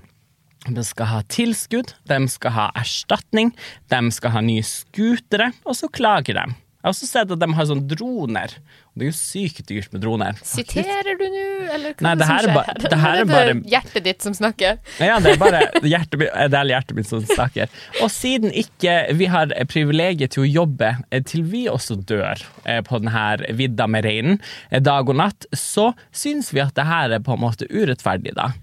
[0.65, 3.51] De skal ha tilskudd, de skal ha erstatning,
[3.93, 6.45] de skal ha nye skutere, og så klager de.
[6.49, 8.55] Jeg har også sett at de har sånn droner.
[8.95, 10.37] Det er jo sykt dyrt med droner.
[10.47, 11.41] Siterer du nå,
[11.75, 14.21] eller hva Nei, er det her er skjer ba- det her er bare- hjertet ditt
[14.23, 14.77] som snakker.
[15.03, 15.59] Ja, det er bare
[15.93, 17.67] hjertet, det er hjertet mitt som snakker.
[17.99, 22.79] Og siden ikke vi har privilegiet til å jobbe eh, til vi også dør eh,
[22.87, 24.39] på denne vidda med reinen
[24.71, 28.31] eh, dag og natt, så syns vi at det her er på en måte urettferdig,
[28.39, 28.53] da.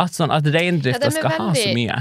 [0.00, 2.00] At, sånn, at reindrifta ja, skal skal ha så mye.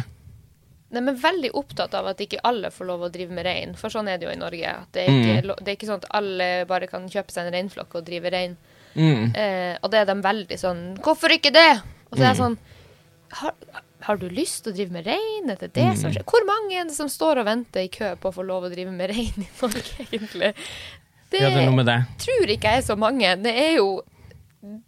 [0.91, 3.89] De er veldig opptatt av at ikke alle får lov å drive med rein, for
[3.89, 4.67] sånn er det jo i Norge.
[4.81, 5.55] At det, er ikke, Mm.
[5.63, 8.57] det er ikke sånn at alle bare kan kjøpe seg en reinflokk og drive rein.
[8.95, 9.35] Mm.
[9.35, 11.81] Eh, og det er de veldig sånn Hvorfor ikke det?
[12.11, 12.43] Og så er jeg Mm.
[12.43, 12.57] sånn
[13.39, 13.53] har,
[14.01, 15.49] har du lyst til å drive med rein?
[15.49, 15.95] Er det det Mm.
[15.95, 16.23] som skjer?
[16.25, 18.69] Hvor mange er det som står og venter i kø på å få lov å
[18.73, 20.53] drive med rein i Norge, egentlig?
[21.31, 21.99] Det, Ja, det er noe med det.
[22.19, 23.41] tror ikke jeg er så mange.
[23.41, 24.01] Det er jo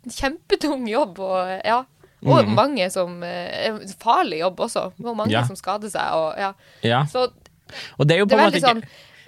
[0.10, 1.84] kjempetung jobb og ja.
[2.26, 2.54] Og Mm.
[2.56, 4.92] mange som eh, Farlig jobb også.
[5.04, 5.44] Og mange Ja.
[5.48, 6.14] som skader seg.
[6.14, 6.54] Og, ja.
[6.84, 7.04] Ja.
[7.06, 7.30] Så
[8.00, 8.84] Og det er jo på en måte ikke sånn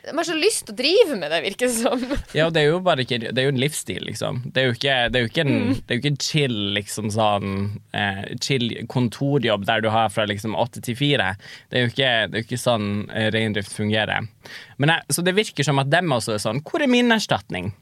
[0.05, 1.99] De har så lyst til å drive med det, virker det som.
[2.38, 4.51] Ja, det er jo bare ikke Det er jo en livsstil, liksom.
[4.53, 6.58] Det er jo ikke, det er jo ikke, en, det er jo ikke en chill,
[6.75, 11.31] liksom sånn eh, Chill kontorjobb der du har fra liksom åtte til fire.
[11.71, 14.27] Det er jo ikke, det er jo ikke sånn eh, reindrift fungerer.
[14.77, 17.73] Men jeg, så det virker som at dem også er sånn Hvor er min erstatning?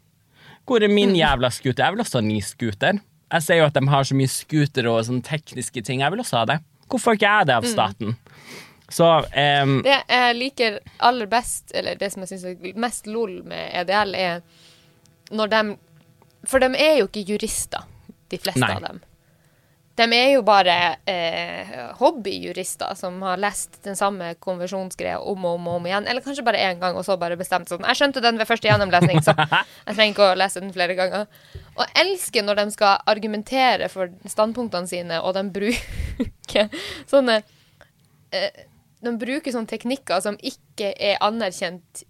[0.65, 1.83] Hvor er min jævla scooter?
[1.83, 3.01] Jeg vil også ha ny scooter.
[3.33, 6.03] Jeg ser jo at de har så mye scooter og sånne tekniske ting.
[6.03, 6.59] Jeg vil også ha det.
[6.91, 8.17] Hvorfor ikke jeg det av staten?
[8.93, 13.39] Så um, Det jeg liker aller best, eller det som jeg syns er mest lol
[13.47, 14.43] med EDL, er
[15.33, 15.63] når de
[16.45, 17.87] For de er jo ikke jurister,
[18.29, 18.73] de fleste Nei.
[18.75, 19.01] av dem.
[19.93, 20.75] De er jo bare
[21.05, 26.07] eh, hobbyjurister som har lest den samme konvensjonsgreia om og om om igjen.
[26.09, 27.85] Eller kanskje bare én gang, og så bare bestemt sånn.
[27.85, 31.27] Jeg skjønte den ved første gjennomlesning, så jeg trenger ikke å lese den flere ganger.
[31.77, 36.73] Og elsker når de skal argumentere for standpunktene sine, og de bruker
[37.11, 37.41] sånne
[38.33, 38.65] eh,
[39.03, 42.05] De bruker sånne teknikker som ikke er anerkjent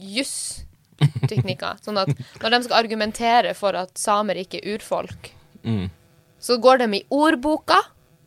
[0.00, 1.84] juss-teknikker.
[1.84, 5.32] Sånn at når de skal argumentere for at samer ikke er urfolk,
[5.66, 5.88] mm,
[6.42, 7.78] så går de i ordboka,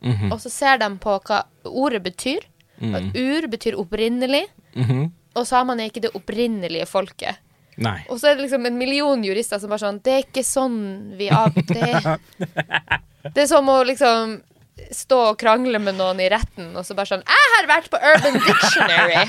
[0.04, 2.46] mhm, og så ser de på hva ordet betyr.
[2.80, 5.10] At ur betyr opprinnelig, mhm.
[5.36, 7.36] og samene er ikke det opprinnelige folket.
[7.80, 7.98] Nei.
[8.08, 10.80] Og så er det liksom en million jurister som bare sånn Det er ikke sånn
[11.16, 11.54] vi av...
[13.20, 14.38] Det, det er som å liksom
[14.96, 18.00] stå og krangle med noen i retten, og så bare sånn Jeg har vært på
[18.00, 19.24] Urban Dictionary,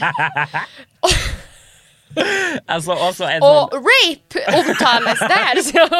[2.71, 5.93] Altså, sånn, og rape omtales der som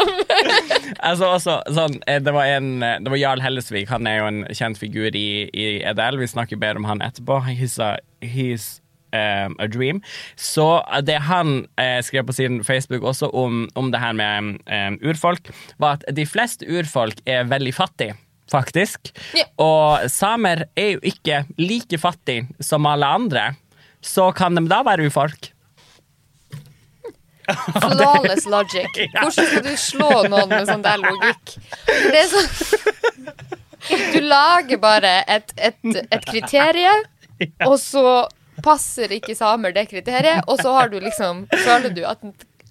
[1.00, 3.90] altså, også, sånn, eh, det, var en, eh, det var Jarl Hellesvik.
[3.92, 6.20] Han er jo en kjent figur i, i EDL.
[6.22, 7.42] Vi snakker bedre om han etterpå.
[7.48, 8.82] He's a, he's,
[9.14, 10.02] um, a dream.
[10.36, 14.60] Så eh, det han eh, skrev på sin Facebook også om, om det her med
[14.66, 18.18] um, urfolk, var at de fleste urfolk er veldig fattige.
[18.52, 19.14] Faktisk.
[19.32, 19.48] Yeah.
[19.64, 23.54] Og samer er jo ikke like fattige som alle andre.
[24.04, 25.54] Så kan de da være urfolk?
[27.84, 29.00] Flawless logic.
[29.16, 31.56] Hvordan skal du slå noen med sånn der logikk?
[31.88, 32.50] Det er sånn
[34.14, 35.80] Du lager bare et, et,
[36.14, 36.92] et kriterie,
[37.66, 38.28] og så
[38.62, 42.22] passer ikke samer det kriteriet, og så har du liksom Føler du at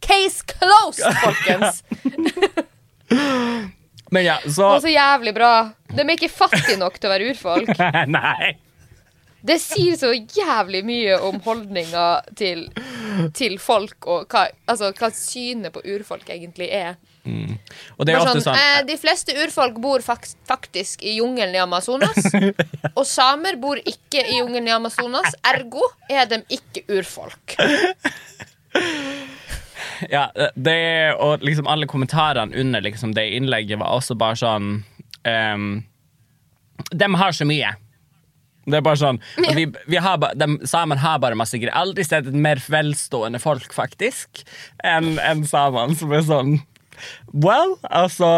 [0.00, 1.82] Case closed, folkens!
[4.10, 5.52] Men ja, så Og så jævlig bra.
[5.90, 7.70] De er ikke fattige nok til å være urfolk.
[8.10, 8.54] Nei.
[9.46, 12.66] Det sier så jævlig mye om holdninga til,
[13.36, 16.98] til folk, og hva, altså, hva synet på urfolk egentlig er.
[17.98, 21.60] Og det er sånn, sånn eh, de fleste urfolk bor fak faktisk i jungelen i
[21.62, 22.30] Amazonas.
[22.98, 25.36] Og samer bor ikke i jungelen i Amazonas.
[25.52, 27.56] Ergo er de ikke urfolk.
[30.08, 34.68] Ja, det, og liksom alle kommentarene under liksom det innlegget var også bare sånn
[35.28, 35.66] um,
[36.88, 37.74] De har så mye.
[38.72, 39.20] Det er bare sånn
[39.56, 41.74] vi, vi har de, Samene har bare masse greier.
[41.76, 44.44] Aldri sett et mer velstående folk, faktisk,
[44.86, 46.58] enn en samene, som er sånn
[47.32, 48.28] Well, altså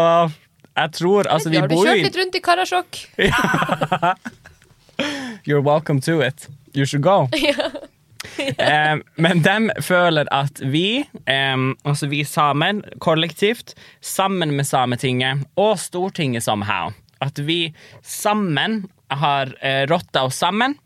[0.77, 3.01] Jeg tror Altså, vi Har du kjørt litt rundt i Karasjok?
[5.47, 6.47] You're welcome to it.
[6.73, 7.27] You should go.
[8.57, 15.79] Eh, men de føler at vi, eh, altså vi sammen, kollektivt, sammen med Sametinget og
[15.79, 18.85] Stortinget somehow, at vi sammen
[19.19, 20.77] har eh, rotta oss sammen,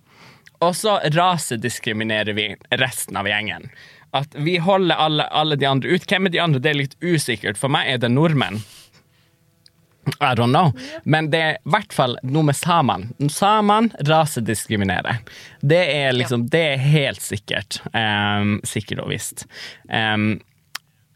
[0.64, 2.50] og så rasediskriminerer vi
[2.82, 3.70] resten av gjengen.
[4.16, 6.08] At vi holder alle, alle de andre ut.
[6.10, 6.62] Hvem er de andre?
[6.64, 7.60] Det er litt usikkert.
[7.60, 8.62] For meg er det nordmenn.
[10.20, 10.72] I don't know.
[11.04, 13.30] Men det er i hvert fall noe med samene.
[13.32, 15.20] Samene rasediskriminerer.
[15.62, 17.82] Det er liksom Det er helt sikkert.
[17.94, 19.46] Um, sikkert og visst.
[19.92, 20.40] Um,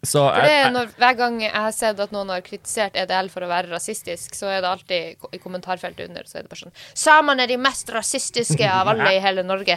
[0.04, 3.28] Så For det er når, Hver gang jeg har sett at noen har kritisert EDL
[3.30, 6.64] for å være rasistisk, så er det alltid i kommentarfeltet under så er det bare
[6.64, 9.76] sånn Samene er de mest rasistiske av alle i hele Norge.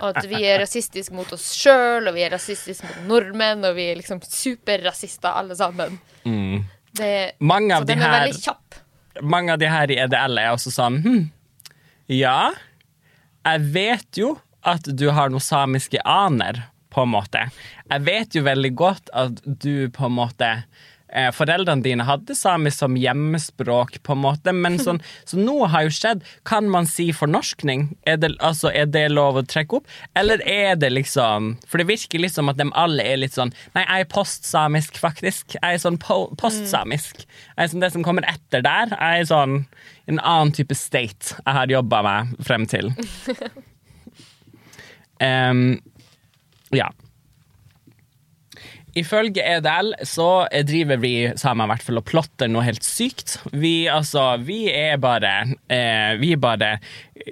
[0.00, 3.76] Og at vi er rasistiske mot oss sjøl, og vi er rasistiske mot nordmenn, og
[3.76, 6.00] vi er liksom superrasister alle sammen.
[6.96, 8.80] Det, Mange av så de den er her- veldig kjapp.
[9.22, 11.22] mange av de her i EDL er også sånn hm,
[12.08, 12.52] Ja,
[13.44, 17.46] jeg vet jo at du har noen samiske aner, på en måte.
[17.90, 20.48] Jeg vet jo veldig godt at du på en måte
[21.12, 25.86] eh, Foreldrene dine hadde samisk som hjemmespråk, på en måte, men sånn, så noe har
[25.86, 26.24] jo skjedd.
[26.48, 27.90] Kan man si fornorskning?
[28.08, 29.90] Er det, altså, er det lov å trekke opp?
[30.18, 33.52] Eller er det liksom For det virker litt som at de alle er litt sånn
[33.76, 35.56] Nei, jeg er postsamisk, faktisk.
[35.58, 37.24] Jeg er sånn po postsamisk.
[37.26, 38.94] Jeg er sånn det som kommer etter der.
[38.96, 39.60] Jeg er sånn
[40.10, 42.90] en annen type state jeg har jobba meg frem til.
[45.22, 45.78] Em,
[46.76, 46.90] ja.
[48.94, 53.38] Ifølge EDL så driver vi sammen i hvert fall og plotter noe helt sykt.
[53.48, 55.30] Vi, altså, vi er bare
[55.72, 56.74] eh, Vi bare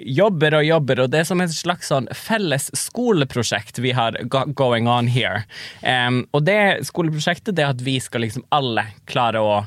[0.07, 4.17] jobber og jobber, og det er som et slags sånn felles skoleprosjekt vi har
[4.57, 5.43] going on here.
[5.83, 9.59] Um, og det skoleprosjektet det er at vi skal liksom alle klare å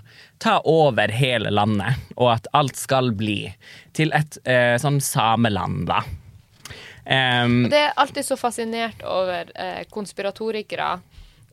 [0.42, 3.52] ta over hele landet, og at alt skal bli
[3.94, 6.02] til et eh, sånn sameland, da.
[7.06, 11.00] Em, Det er alltid så fascinert over eh, konspiratorikere.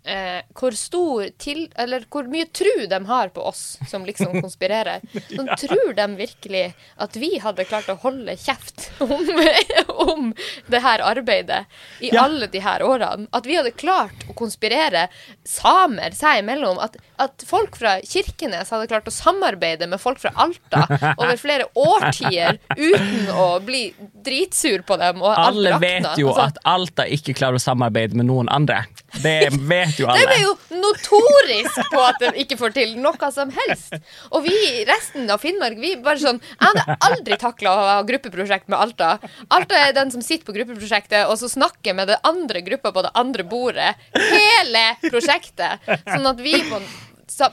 [0.03, 5.03] Eh, hvor stor til Eller hvor mye tru de har på oss som liksom konspirerer.
[5.35, 6.63] Sånn, Tror de virkelig
[7.05, 9.13] at vi hadde klart å holde kjeft om,
[10.07, 10.31] om
[10.73, 11.65] det her arbeidet
[12.01, 12.23] i Ja.
[12.25, 13.27] alle de her årene?
[13.31, 15.05] At vi hadde klart å konspirere
[15.45, 16.79] samer seg imellom?
[16.81, 20.83] At, at folk fra Kirkenes hadde klart å samarbeide med folk fra Alta
[21.15, 23.83] over flere årtier uten å bli
[24.25, 25.21] dritsur på dem?
[25.23, 28.83] Og alle vet jo Altså, at Alta ikke klarer å samarbeide med noen andre.
[29.21, 30.35] Det vet jo De alle.
[30.37, 33.95] er jo notorisk på at de ikke får til noe som helst.
[34.31, 34.55] Og vi
[34.87, 39.13] resten av Finnmark, vi bare sånn Jeg hadde aldri takla å ha gruppeprosjekt med Alta.
[39.53, 43.03] Alta er den som sitter på gruppeprosjektet og så snakker med den andre gruppa på
[43.05, 43.93] det andre bordet.
[44.15, 45.83] Hele prosjektet.
[46.07, 46.79] Sånn at vi på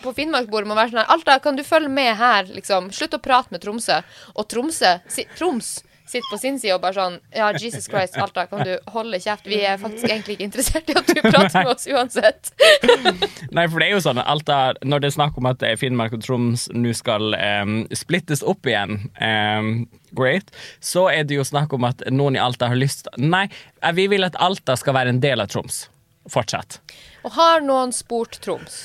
[0.03, 2.91] på Finnmarksbordet må være sånn her Alta, kan du følge med her, liksom?
[2.95, 4.01] Slutt å prate med Tromsø.
[4.35, 8.47] Og Tromsø, si, Troms sitter på sin side og bare sånn Ja, Jesus Christ, Alta,
[8.49, 9.47] kan du holde kjeft?
[9.49, 12.53] Vi er faktisk egentlig ikke interessert i at du prater med oss uansett.
[13.57, 16.17] Nei, for det er jo sånn Alta, Når det er snakk om at eh, Finnmark
[16.17, 19.73] og Troms nå skal um, splittes opp igjen, um,
[20.17, 23.47] great, så er det jo snakk om at noen i Alta har lyst Nei,
[23.83, 25.87] eh, vi vil at Alta skal være en del av Troms.
[26.29, 26.81] Fortsatt.
[27.27, 28.85] Og har noen spurt Troms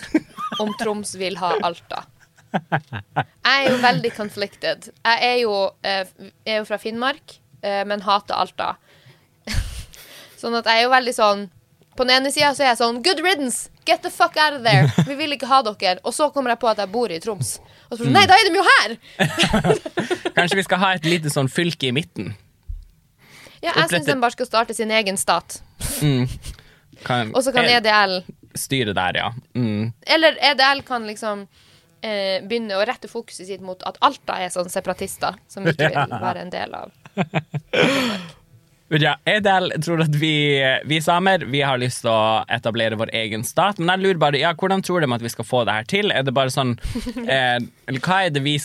[0.62, 2.06] om Troms vil ha Alta?
[2.54, 4.90] Jeg er jo veldig conflicted.
[5.02, 6.06] Jeg er jo, eh,
[6.46, 8.76] er jo fra Finnmark, eh, men hater Alta.
[10.42, 11.42] sånn at jeg er jo veldig sånn
[11.98, 13.70] På den ene sida så er jeg sånn Good riddance!
[13.86, 14.88] Get the fuck out of there!
[15.06, 16.00] Vi vil ikke ha dere.
[16.08, 17.58] Og så kommer jeg på at jeg bor i Troms.
[17.90, 18.96] Og så sånn, Nei, da er de jo her!
[20.38, 22.32] Kanskje vi skal ha et lite sånn fylke i midten?
[23.64, 25.60] Ja, jeg syns de bare skal starte sin egen stat.
[26.00, 26.26] Kan,
[27.34, 28.20] Og så kan EDL
[28.58, 29.30] styre der, ja.
[29.58, 29.94] Mm.
[30.16, 31.48] Eller EDL kan liksom
[32.04, 36.18] eh, begynne å rette fokuset sitt mot at Alta er sånn separatister som ikke vil
[36.28, 36.94] være en del av
[39.02, 43.42] Ja, Edel tror at vi, vi samer vi har lyst til å etablere vår egen
[43.48, 43.80] stat.
[43.80, 46.12] Men jeg lurer bare, ja, hvordan tror de at vi skal få det her til?
[46.14, 46.76] Er det bare sånn
[47.26, 47.58] eh,
[47.90, 48.60] Eller hva er det vi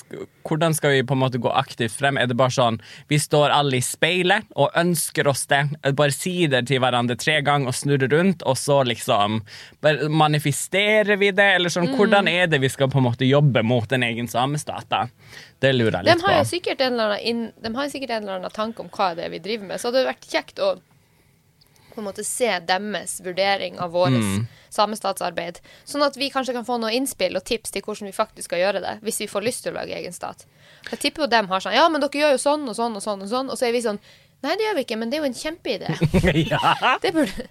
[0.49, 2.21] Hvordan skal vi på en måte gå aktivt frem?
[2.21, 5.63] Er det bare sånn vi står alle i speilet og ønsker oss det?
[5.97, 9.43] Bare sier det til hverandre tre ganger og snurrer rundt, og så liksom
[9.85, 11.51] bare manifesterer vi det?
[11.59, 14.89] Eller sånn, hvordan er det vi skal på en måte jobbe mot en egen samestat?
[14.89, 15.05] da?
[15.61, 16.51] Det lurer jeg De litt har jo på.
[16.53, 19.31] sikkert en eller annen, de jo sikkert en eller annen tanke om hva det er
[19.35, 20.77] vi driver med, så det hadde vært kjekt å
[21.95, 24.47] på en måte se deres vurdering av vårt Mm.
[24.71, 25.59] samestatsarbeid.
[25.85, 28.59] Sånn at vi kanskje kan få noen innspill og tips til hvordan vi faktisk skal
[28.63, 30.45] gjøre det, hvis vi får lyst til å lage egen stat.
[30.93, 33.03] Jeg tipper jo dem har sånn Ja, men dere gjør jo sånn og sånn og
[33.03, 33.99] sånn, og sånn, og så er vi sånn
[34.41, 35.89] Nei, det gjør vi ikke, men det er jo en kjempeidé.
[36.53, 36.97] ja.
[37.03, 37.49] Det burde,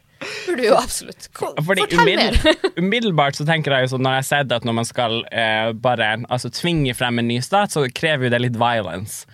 [0.47, 1.29] burde jo absolutt.
[1.37, 2.37] Fordi Fortell mer.
[2.81, 5.71] umiddelbart så tenker jeg jo sånn når jeg har sett at når man skal eh,
[5.77, 9.27] bare altså, tvinge frem en ny stat, så krever jo det litt violence.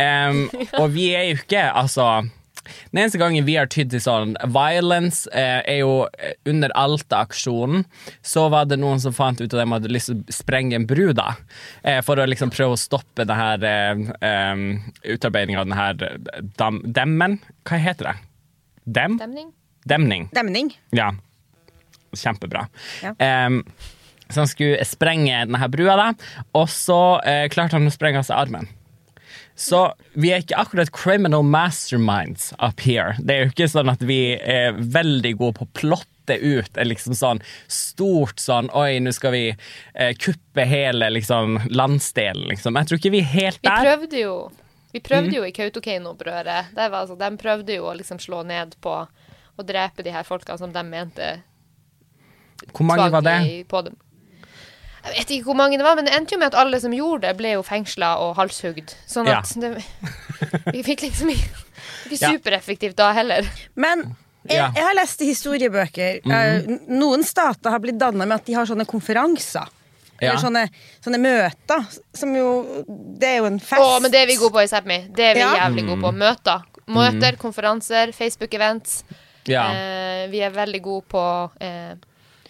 [0.00, 0.48] Em,
[0.80, 2.24] Og vi er jo ikke, altså
[2.64, 7.84] Den eneste gangen vi har tydd til sånn violence, eh, er jo eh, under Alta-aksjonen.
[8.24, 10.86] Så var det noen som fant ut at de hadde lyst til å sprenge en
[10.88, 11.34] bru, da.
[11.84, 14.64] Eh, for å liksom prøve å stoppe det her eh,
[15.12, 17.36] utarbeidinga av den her eh, dam, demmen.
[17.68, 18.16] Hva heter det?
[18.96, 19.20] Dem?
[19.20, 19.52] Stemning?
[19.84, 20.28] Demning.
[20.34, 20.72] Demning.
[20.96, 21.10] Ja.
[22.14, 22.66] Kjempebra.
[23.02, 23.46] Ja.
[23.46, 23.60] Um,
[24.30, 26.06] så han skulle sprenge denne brua, da,
[26.56, 28.70] og så eh, klarte han å sprenge av seg armen.
[29.54, 29.84] Så
[30.18, 33.14] vi er ikke akkurat criminal masterminds up here.
[33.20, 36.88] Det er jo ikke sånn at vi er veldig gode på å plotte ut en
[36.90, 42.80] liksom sånn stort sånn Oi, nå skal vi eh, kuppe hele liksom landsdelen, liksom.
[42.80, 43.84] Jeg tror ikke vi er helt Vi der.
[43.90, 44.34] prøvde jo
[44.94, 46.72] Vi prøvde jo i Kautokeino-opprøret.
[46.80, 48.96] Altså, De prøvde jo å liksom slå ned på
[49.58, 51.28] å drepe de her folkene som de mente
[52.72, 53.66] Hvor mange var det?
[53.68, 53.96] på dem.
[55.04, 56.92] Jeg vet ikke hvor mange det var, men det endte jo med at alle som
[56.96, 58.94] gjorde det, ble jo fengsla og halshugd.
[59.06, 59.38] Sånn Ja.
[59.42, 59.74] at det,
[60.72, 61.62] vi fikk liksom ikke
[62.06, 62.30] ikke Ja.
[62.32, 63.44] supereffektivt da heller.
[63.76, 64.16] Men
[64.48, 68.54] jeg, jeg har lest i historiebøker eh, Noen stater har blitt danna med at de
[68.56, 69.68] har sånne konferanser.
[70.20, 70.30] Ja.
[70.30, 70.62] Eller sånne,
[71.04, 71.84] sånne møter.
[72.14, 73.80] Som jo Det er jo en fest.
[73.82, 74.98] Å, men det er vi gode på i Sápmi.
[75.12, 75.54] Det er vi Ja.
[75.68, 76.12] jævlig gode på.
[76.14, 76.62] Møter.
[76.86, 79.02] Møter, konferanser, Facebook-events.
[79.50, 79.64] Ja.
[79.74, 81.22] Eh, vi er veldig gode på
[81.60, 81.94] eh,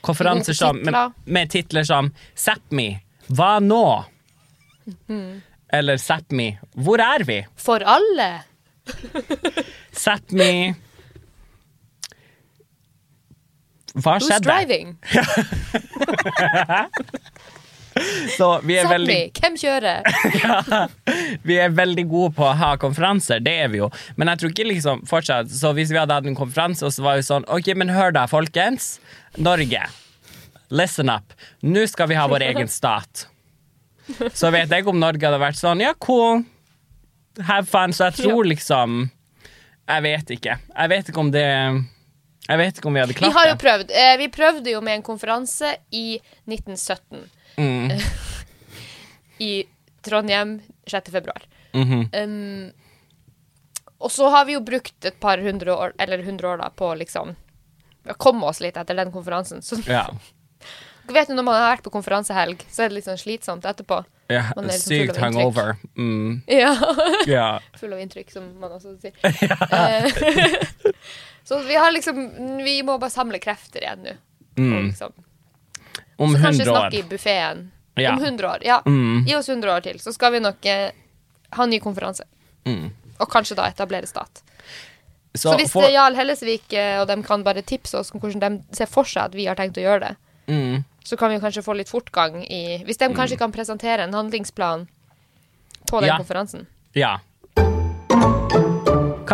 [0.05, 1.12] Konferanser som, med, titler.
[1.24, 2.88] med titler som Sápmi,
[3.34, 3.84] hva nå?
[4.86, 5.42] Mhm.
[5.74, 7.40] Eller Sápmi, hvor er vi?
[7.57, 8.28] For alle.
[9.97, 10.74] Sápmi
[13.95, 14.36] Hva skjedde?
[14.36, 14.97] Who's driving?
[18.38, 20.07] Så vi er, veldig, hvem kjører?
[21.49, 23.90] vi er veldig gode på å ha konferanser, det er vi jo.
[24.16, 27.05] Men jeg tror ikke liksom fortsatt Så hvis vi hadde hatt en konferanse, og så
[27.07, 28.97] var vi sånn OK, men hør da, folkens.
[29.36, 29.84] Norge,
[30.74, 31.36] listen up.
[31.62, 33.28] Nå skal vi ha vår egen stat.
[34.34, 36.45] Så vet jeg ikke om Norge hadde vært sånn Ja, cool.
[37.49, 37.95] Have fun.
[37.97, 39.07] Så jeg tror liksom
[39.88, 40.59] Jeg vet ikke.
[40.61, 43.57] Jeg vet ikke om det Jeg vet ikke om vi hadde Vi klart har jo
[43.62, 43.95] prøvd.
[43.95, 47.24] Eh, vi prøvde jo med en konferanse i 1917.
[47.57, 47.90] Mm.
[49.38, 49.64] I
[50.02, 51.11] Trondheim 6.
[51.11, 51.42] februar.
[51.74, 52.09] Mhm.
[52.12, 52.72] um,
[54.05, 56.90] og så har vi jo brukt et par hundre år, eller hundre år da, på
[56.98, 57.30] liksom
[58.05, 59.62] å komme oss litt etter den konferansen.
[59.64, 60.11] Så Ja.
[61.09, 64.02] vet du, når man har vært på konferansehelg, så er det litt sånn slitsomt etterpå.
[64.28, 64.42] ja.
[64.57, 65.76] Man er liksom Sykt hungover.
[65.96, 66.42] Mm.
[66.46, 66.74] Ja.
[67.26, 67.46] Ja.
[67.80, 69.16] Full av inntrykk, som man også sier.
[69.40, 70.05] Ja
[71.44, 72.16] så vi har liksom
[72.64, 74.14] Vi må bare samle krefter igjen nå.
[74.14, 74.86] Og Mm.
[74.90, 75.12] Liksom.
[76.16, 77.70] Om Så kanskje snakke i buffeen.
[77.94, 78.12] Ja.
[78.12, 78.58] Om 100 år.
[78.66, 78.82] Ja.
[78.86, 79.24] Mm.
[79.26, 80.90] Gi oss 100 år til, så skal vi nok eh,
[81.50, 82.26] ha ny konferanse.
[82.66, 82.88] Mm.
[83.18, 84.42] Og kanskje da etablere stat.
[85.34, 88.22] Så, Så hvis for, er Jarl Hellesvik eh, og de kan bare tipse oss om
[88.22, 90.12] hvordan de ser for seg at vi har tenkt å gjøre det,
[90.46, 90.84] mm.
[91.06, 94.86] så kan vi kanskje få litt fortgang i Hvis de kanskje kan presentere en handlingsplan
[95.90, 96.18] på den Ja.
[96.22, 96.66] konferansen.
[96.94, 97.18] Ja.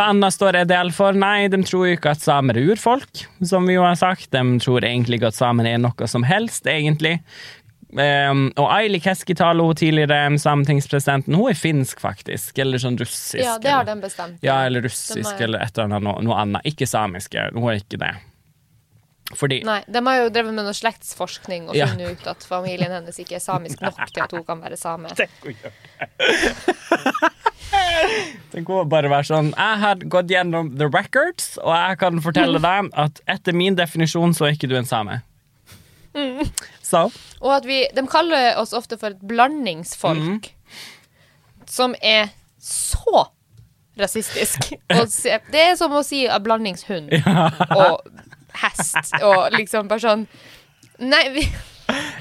[0.01, 1.13] Hva annet står EDL for?
[1.13, 4.31] Nei, de tror jo ikke at samer er urfolk, som vi jo har sagt.
[4.33, 7.19] De tror egentlig ikke at samer er noe som helst, egentlig.
[7.91, 12.57] Um, og Aili Keskitalo, tidligere sametingspresidenten, hun er finsk, faktisk.
[12.65, 13.43] Eller sånn russisk.
[13.45, 14.39] Ja, det har den de bestemt.
[14.47, 16.65] Ja, eller russisk, har- eller et eller annet noe, noe annet.
[16.71, 17.51] Ikke samiske.
[17.53, 18.15] Hun er ikke det.
[19.37, 21.87] Fordi Nei, de har jo drevet med noe slektsforskning og Ja.
[21.93, 25.13] funnet ut at familien hennes ikke er samisk nok til at hun kan være same.
[25.21, 25.53] Tenk å
[28.91, 33.21] bare være sånn Jeg har gått gjennom the records, og jeg kan fortelle deg at
[33.31, 35.21] etter min definisjon så er ikke du en same.
[36.83, 37.05] Så
[37.41, 40.51] Og at vi De kaller oss ofte for et blandingsfolk.
[41.71, 43.29] Som er så
[44.01, 44.73] rasistisk.
[45.09, 47.13] Se- det er som å si a blandingshund
[47.77, 48.01] og
[48.61, 50.27] hest og liksom bare sånn
[51.01, 51.45] Nei, vi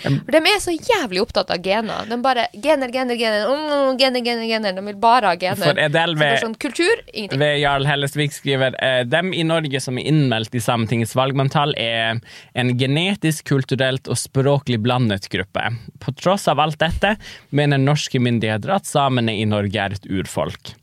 [0.04, 2.06] De er så jævlig opptatt av gener.
[2.10, 3.46] De bare Gener, gener, gener.
[3.50, 4.74] Mm, gener, gener, gener.
[4.78, 5.62] De vil bare ha gener.
[5.72, 7.40] For Edel Så ved- sånn, kultur ingenting.
[7.40, 12.20] ved Jarl Hellesvik skriver eh, dem i Norge som er innmeldt i Sametingets valgmanntall, er
[12.56, 15.70] en genetisk, kulturelt og språklig blandet gruppe.
[16.00, 17.16] På tross av alt dette
[17.52, 20.74] mener norske myndigheter at samene i Norge er et urfolk.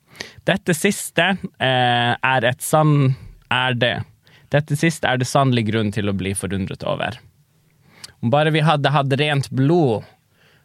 [0.46, 3.14] Dette siste eh, er et sann
[3.52, 3.96] er det.
[4.54, 7.18] Dette siste er det sannelig grunn til å bli forundret over.
[8.20, 10.04] Om bare vi hadde hatt rent blod,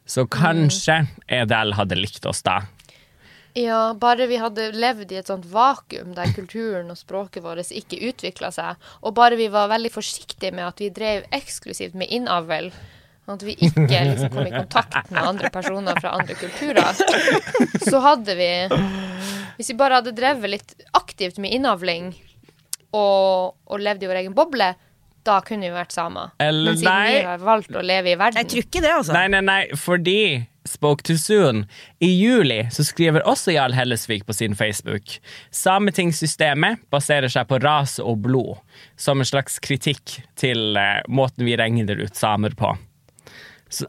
[0.05, 2.61] så kanskje EDL hadde likt oss da.
[3.53, 7.99] Ja, bare vi hadde levd i et sånt vakuum der kulturen og språket vårt ikke
[8.07, 12.71] utvikla seg, og bare vi var veldig forsiktige med at vi drev eksklusivt med innavl,
[13.31, 16.95] at vi ikke liksom kom i kontakt med andre personer fra andre kulturer,
[17.83, 18.51] så hadde vi
[19.57, 22.13] Hvis vi bare hadde drevet litt aktivt med innavling
[22.95, 24.71] og, og levd i vår egen boble,
[25.27, 26.31] da kunne vi vært samer.
[26.41, 27.17] Eller Men siden nei.
[27.17, 29.13] vi har valgt å leve i verden Jeg tror ikke det, altså.
[29.17, 30.21] Nei, nei, nei, fordi
[30.63, 31.65] Spoke too soon.
[31.99, 35.15] I juli så skriver også Jarl Hellesvik på sin Facebook
[35.49, 38.59] Sametingssystemet baserer seg på rase og blod,
[38.93, 42.75] som en slags kritikk til eh, måten vi regner ut samer på.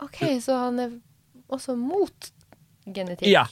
[0.01, 0.97] OK, så han er
[1.53, 2.33] også mot
[2.89, 3.29] genetikk?
[3.29, 3.47] Ja.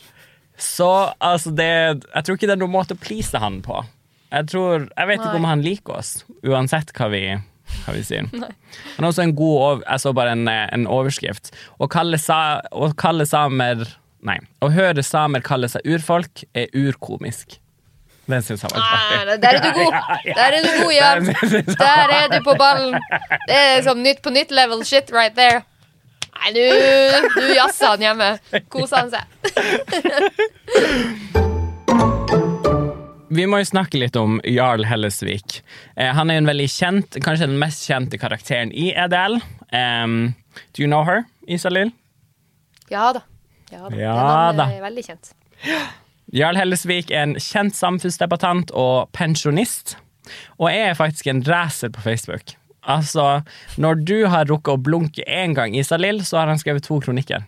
[0.60, 3.82] Så altså det Jeg tror ikke det er noen måte å please han på.
[4.30, 6.14] Jeg tror Jeg vet ikke om han liker oss,
[6.46, 7.24] uansett hva vi,
[7.86, 8.18] hva vi si.
[8.98, 11.50] Har også en god over, Jeg så bare en, eh, en overskrift.
[11.80, 13.86] Å kalle, sa, å kalle samer
[14.22, 14.36] Nei.
[14.60, 17.54] Å høre samer kalle seg urfolk er urkomisk.
[18.28, 19.40] Den syns jeg var Ah, artig.
[19.40, 19.94] Der er du god.
[20.38, 21.14] Der er du god, ja.
[21.16, 22.92] Den synes jeg var- Der er du på ballen.
[23.48, 25.64] Det er som Nytt på nytt level shit right there.
[26.40, 26.60] Nei, du,
[27.40, 28.30] du jazzer han hjemme.
[28.68, 29.24] Kosa han seg.
[33.30, 35.60] Vi må jo snakke litt om Jarl Hellesvik.
[35.94, 39.38] Eh, han er jo en veldig kjent, kanskje den mest kjente karakteren i EDL.
[39.70, 40.16] Um,
[40.74, 41.92] do you know her, Isalill?
[42.90, 43.22] Ja da.
[43.70, 43.94] Ja da.
[43.94, 44.24] Ja da.
[44.26, 45.30] navnet er veldig kjent.
[46.34, 49.94] Jarl Hellesvik er en kjent samfunnsdebattant og pensjonist.
[50.58, 52.56] Og er faktisk en racer på Facebook.
[52.82, 53.44] Altså,
[53.78, 57.46] når du har rukket å blunke én gang, Isalill, så har han skrevet to kronikker.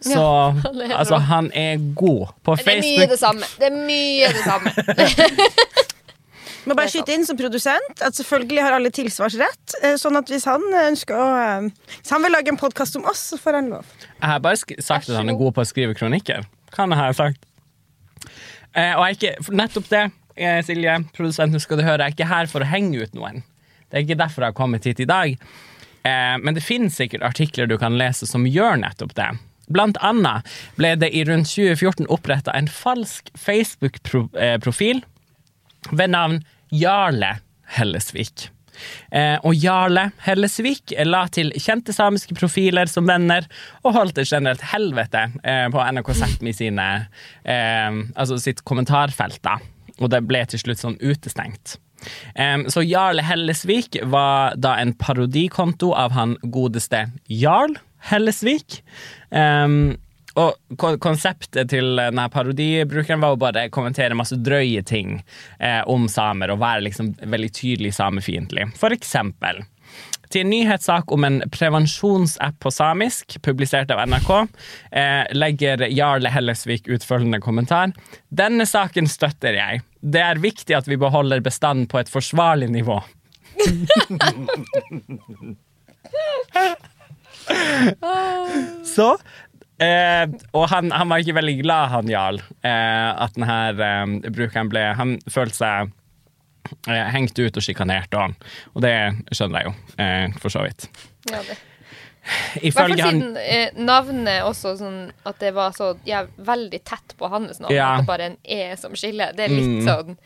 [0.00, 3.48] Så Ja, han er altså, han er god på Det er mye det samme.
[3.58, 4.74] Det er mye det samme.
[6.68, 9.74] Må bare skyte inn som produsent at selvfølgelig har alle tilsvarsrett.
[9.82, 11.68] eh, Sånn at hvis han ønsker å eh,
[12.02, 13.88] Hvis han vil lage en podkast om oss, så får han lov.
[14.18, 16.44] Jeg har bare sk sagt at han er god på å skrive kronikker.
[16.74, 17.46] Kan jeg ha sagt.
[18.76, 20.02] Eh, og jeg er ikke, nettopp det,
[20.36, 23.40] eh, Silje, produsenten skal du høre, jeg er ikke her for å henge ut noen.
[23.88, 25.38] Det er ikke derfor jeg har kommet hit i dag.
[26.04, 29.30] Eh, men det finnes sikkert artikler du kan lese som gjør nettopp det.
[29.72, 30.46] Blant annet
[30.78, 35.02] ble det i rundt 2014 oppretta en falsk Facebook-profil
[35.90, 36.40] ved navn
[36.74, 37.38] Jarle
[37.76, 38.48] Hellesvik.
[39.10, 43.48] Eh, og Jarle Hellesvik la til kjente samiske profiler som venner,
[43.82, 46.86] og holdt et generelt helvete eh, på NRK Sápmi sine
[47.42, 49.58] eh, Altså sitt kommentarfelt, da.
[49.98, 51.78] Og det ble til slutt sånn utestengt.
[52.38, 57.74] Eh, så Jarle Hellesvik var da en parodikonto av han godeste Jarl
[58.10, 58.82] Hellesvik.
[59.30, 59.96] Um,
[60.38, 60.54] og
[61.02, 65.16] konseptet til denne parodibrukeren var å bare kommentere masse drøye ting
[65.58, 68.68] eh, om samer og være liksom veldig tydelig samefiendtlig.
[68.78, 69.64] For eksempel
[70.28, 74.30] til en nyhetssak om en prevensjonsapp på samisk, publisert av NRK,
[74.92, 77.92] eh, legger Jarle Hellesvik ut følgende kommentar.
[78.28, 79.80] Denne saken støtter jeg.
[80.00, 83.00] Det er viktig at vi beholder bestanden på et forsvarlig nivå.
[88.96, 89.06] Så
[89.82, 90.24] eh,
[90.56, 94.82] Og han, han var ikke veldig glad, han Jarl, eh, at denne eh, brukeren ble
[94.98, 95.92] Han følte seg
[96.90, 98.34] eh, hengt ut og sjikanert, og,
[98.74, 98.94] og det
[99.32, 99.74] skjønner jeg jo,
[100.04, 100.88] eh, for så vidt.
[101.32, 101.56] Ja, det.
[102.68, 107.30] Ifølge han siden eh, navnet også sånn at det var så ja, veldig tett på
[107.32, 107.72] hans navn.
[107.72, 107.94] Ja.
[107.94, 109.32] At det bare er en E som skiller.
[109.38, 109.86] Det er litt Mm.
[109.88, 110.18] sånn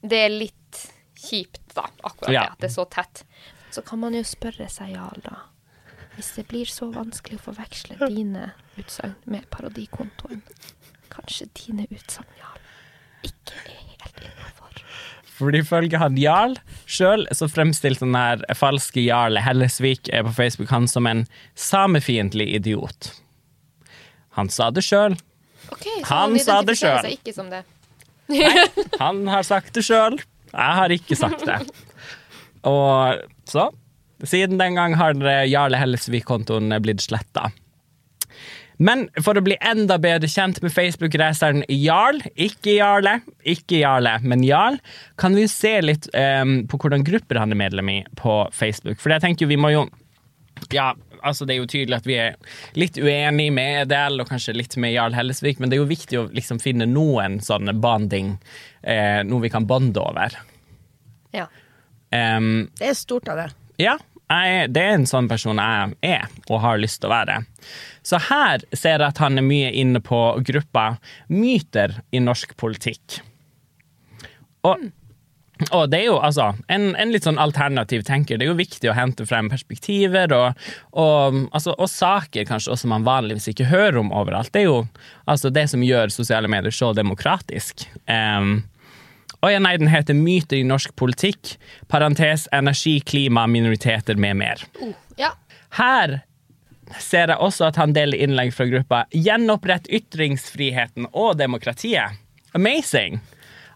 [0.00, 0.84] Det er litt
[1.18, 2.40] kjipt, da, akkurat Ja.
[2.44, 3.24] det, at det er så tett.
[3.70, 5.36] Så kan man jo spørre seg, Jarl, da.
[6.16, 8.50] Hvis det blir så vanskelig å forveksle dine
[8.80, 10.42] utsagn med parodikontoen,
[11.12, 12.58] kanskje dine utsagn, Jarl,
[13.30, 14.82] ikke er helt innafor.
[15.40, 16.58] For ifølge han Jarl
[16.90, 23.12] sjøl, så fremstilte den her falske Jarl Hellesvik på Facebook han som en samefiendtlig idiot.
[24.36, 25.16] Han sa det sjøl.
[25.70, 27.06] Okay, Han han, sa det sjøl.
[27.06, 27.64] det.
[29.00, 30.18] Han har sagt det sjøl.
[30.50, 31.60] Jeg har ikke sagt det.
[32.70, 33.70] Og så
[34.28, 35.16] Siden den gang har
[35.48, 37.46] Jarle Hellesvik-kontoen blitt sletta.
[38.80, 44.44] Men for å bli enda bedre kjent med Facebook-raceren Jarl, ikke Jarle, ikke Jarle, men
[44.46, 44.78] Jarl,
[45.20, 48.96] kan vi se litt um, på hvordan grupper han er medlem i på Facebook.
[49.02, 49.84] For jeg tenker vi må jo
[50.72, 50.94] Ja,
[51.24, 52.34] altså det er jo tydelig at vi er
[52.76, 56.18] litt uenige med Edel og kanskje litt med Jarl Hellesvik, men det er jo viktig
[56.20, 58.34] å liksom finne noen sånne bonding,
[58.80, 60.36] eh, noe vi kan bonde over.
[61.36, 61.46] Ja.
[62.10, 63.50] Em, Det er stort av det.
[63.78, 63.96] ja,
[64.30, 67.40] jeg, det er en sånn person jeg er og har lyst til å være.
[68.06, 70.92] Så her ser jeg at han er mye inne på gruppa
[71.34, 73.20] Myter i norsk politikk.
[74.62, 74.86] Og,
[75.72, 78.38] og det er jo altså en, en litt sånn alternativ tenker.
[78.38, 82.90] Det er jo viktig å hente frem perspektiver og, og, altså, og saker kanskje også
[82.92, 84.52] man vanligvis ikke hører om overalt.
[84.54, 84.82] Det er jo
[85.26, 87.88] altså det som gjør sosiale medier så demokratisk.
[88.06, 88.60] Um,
[89.40, 91.54] og ja, nei, den heter Myter i norsk politikk,
[91.88, 94.64] parentes energi, klima, minoriteter med mer.
[94.80, 95.32] Uh, ja.
[95.78, 96.20] Her
[97.00, 102.18] ser jeg også at han deler innlegg fra gruppa Gjenopprett ytringsfriheten og demokratiet.
[102.58, 103.20] Amazing!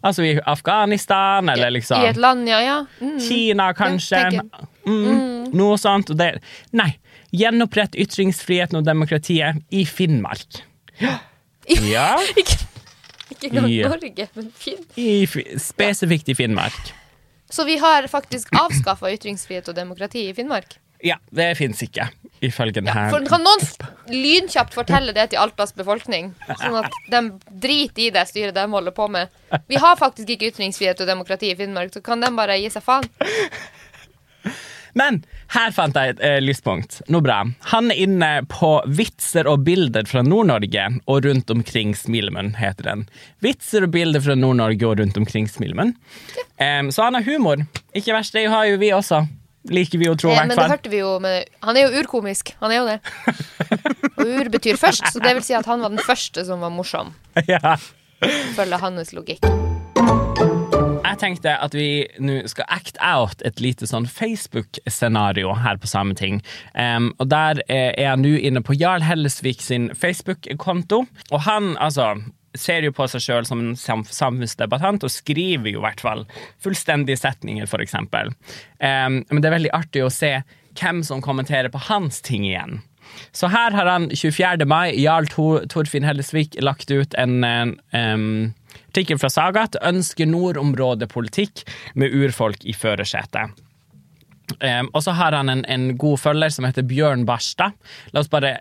[0.05, 2.59] Altså i Afghanistan, eller liksom I et land, ja.
[2.61, 2.81] ja.
[3.01, 3.17] Mm.
[3.25, 4.19] Kina, kanskje.
[4.21, 4.67] Ja, tenker.
[4.85, 6.13] mm, Noe sånt.
[6.19, 6.35] Det,
[6.77, 6.91] nei.
[7.35, 10.61] Gjenopprett ytringsfriheten og demokratiet i Finnmark.
[11.01, 11.17] Ja.
[12.41, 12.59] Ikke,
[13.49, 14.85] ikke engang i, Norge, men Finn.
[15.01, 16.95] I, Fi- spesifikt i Finnmark.
[17.51, 20.79] Så vi har faktisk avskaffa ytringsfrihet og demokrati i Finnmark?
[21.05, 22.07] Ja, det fins ikke,
[22.41, 23.61] ifølge denne Ja, for, kan noen
[24.09, 26.31] lynkjapt fortelle det til Altas befolkning?
[26.49, 27.21] Sånn at de
[27.61, 29.29] driter i det styret de holder på med.
[29.69, 32.87] Vi har faktisk ikke ytringsfrihet og demokrati i Finnmark, så kan de bare gi seg
[32.87, 33.05] faen.
[34.95, 35.21] Men
[35.55, 37.01] her fant jeg et eh, lyspunkt.
[37.11, 37.41] Noe bra.
[37.73, 43.07] Han er inne på vitser og bilder fra Nord-Norge og rundt omkring Smilemunn, heter den.
[43.45, 45.95] Vitser og bilder fra Nord-Norge og rundt omkring Smilemunn.
[46.63, 47.65] Um, så han har humor.
[47.95, 49.25] Ikke verst, det har jo vi også.
[49.73, 50.97] Liker vi å tro, i Eh, hvert men det fall.
[50.99, 52.55] jo med Han er jo urkomisk.
[52.61, 52.99] Han er jo det.
[54.19, 56.71] Og ur betyr først, så det vil si at han var den første som var
[56.71, 57.15] morsom.
[57.49, 57.77] ja.
[58.55, 59.74] Følger hans logikk.
[61.05, 66.41] Jeg tenkte at vi nå skal act out et lite sånn Facebook-scenario her på Sameting.
[66.73, 71.05] Um, og der eh, er jeg nå inne på Jarl Hellesvik sin Facebook-konto.
[71.31, 72.15] Og han altså
[72.57, 76.25] ser jo på seg sjøl som en samfunnsdebattant, og skriver jo i hvert fall
[76.63, 78.33] fullstendige setninger, eksempel.
[78.79, 80.39] Um, men det er veldig artig å se
[80.79, 82.81] hvem som kommenterer på hans ting igjen.
[83.35, 84.67] Så her har han 24.
[84.67, 88.55] mai, Jarl Tor Torfinn Hellesvik, lagt ut en, em,
[88.95, 91.65] artikkel fra Sagat ønsker nordområdepolitikk
[91.99, 93.51] med urfolk i førersetet.
[94.61, 97.75] Um, og så har han en, en god følger som heter Bjørn Barstad.
[98.13, 98.53] La oss bare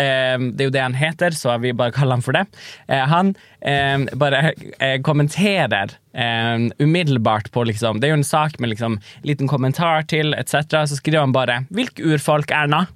[0.00, 2.46] um, Det er jo det han heter, så vi bare kaller han for det.
[2.88, 8.58] Uh, han um, bare uh, kommenterer um, umiddelbart på liksom Det er jo en sak
[8.58, 10.88] med liksom liten kommentar til etc.
[10.88, 12.88] Så skriver han bare 'Hvilke urfolk, Erna?'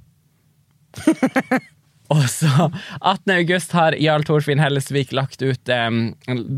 [2.11, 3.32] Og så 18.
[3.36, 6.00] august har Jarl Torfinn Hellesvik lagt ut um,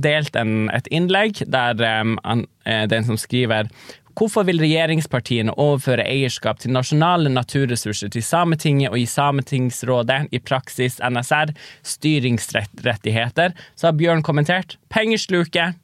[0.04, 3.68] delt en, et innlegg der um, an, uh, den som skriver
[4.12, 10.98] Hvorfor vil regjeringspartiene overføre eierskap til nasjonale naturressurser til Sametinget og gi Sametingsrådet, i praksis
[11.00, 11.54] NSR,
[11.94, 13.56] styringsrettigheter?
[13.72, 15.80] Så har Bjørn kommentert pengesluket.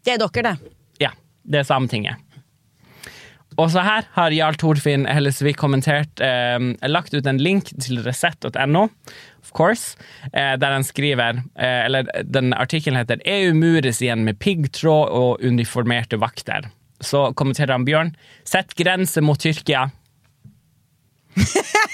[0.00, 0.72] Det er dere, det.
[1.04, 1.12] Ja,
[1.44, 2.29] det er Sametinget.
[3.60, 6.56] Og så her har Jarl Torfinn Hellesvik kommentert eh,
[6.88, 8.86] lagt ut en link til resett.no,
[9.42, 9.98] of course,
[10.32, 15.44] eh, der han skriver eh, Eller den artikkelen heter 'EU mures igjen med piggtråd og
[15.44, 16.70] uniformerte vakter'.
[17.00, 19.90] Så kommenterer han Bjørn 'Sett grense mot Tyrkia'.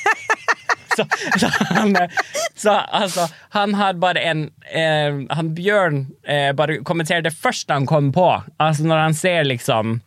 [0.97, 1.05] Så,
[1.39, 2.09] så, han, eh,
[2.55, 7.87] så altså, han har bare en eh, Han Bjørn eh, bare kommenterer det første han
[7.87, 8.29] kommer på.
[8.57, 10.01] Altså når han ser liksom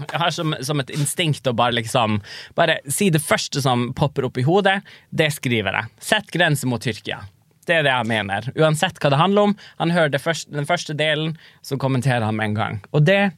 [0.00, 2.20] jeg har som, som et instinkt å bare liksom
[2.58, 4.80] Bare si det første som popper opp i hodet.
[5.10, 5.92] Det skriver jeg.
[6.12, 7.22] Sett grenser mot Tyrkia.
[7.66, 8.50] Det er det jeg mener.
[8.54, 9.54] Uansett hva det handler om.
[9.80, 11.34] Han hører første, den første delen,
[11.66, 12.82] så kommenterer han med en gang.
[12.94, 13.32] Og det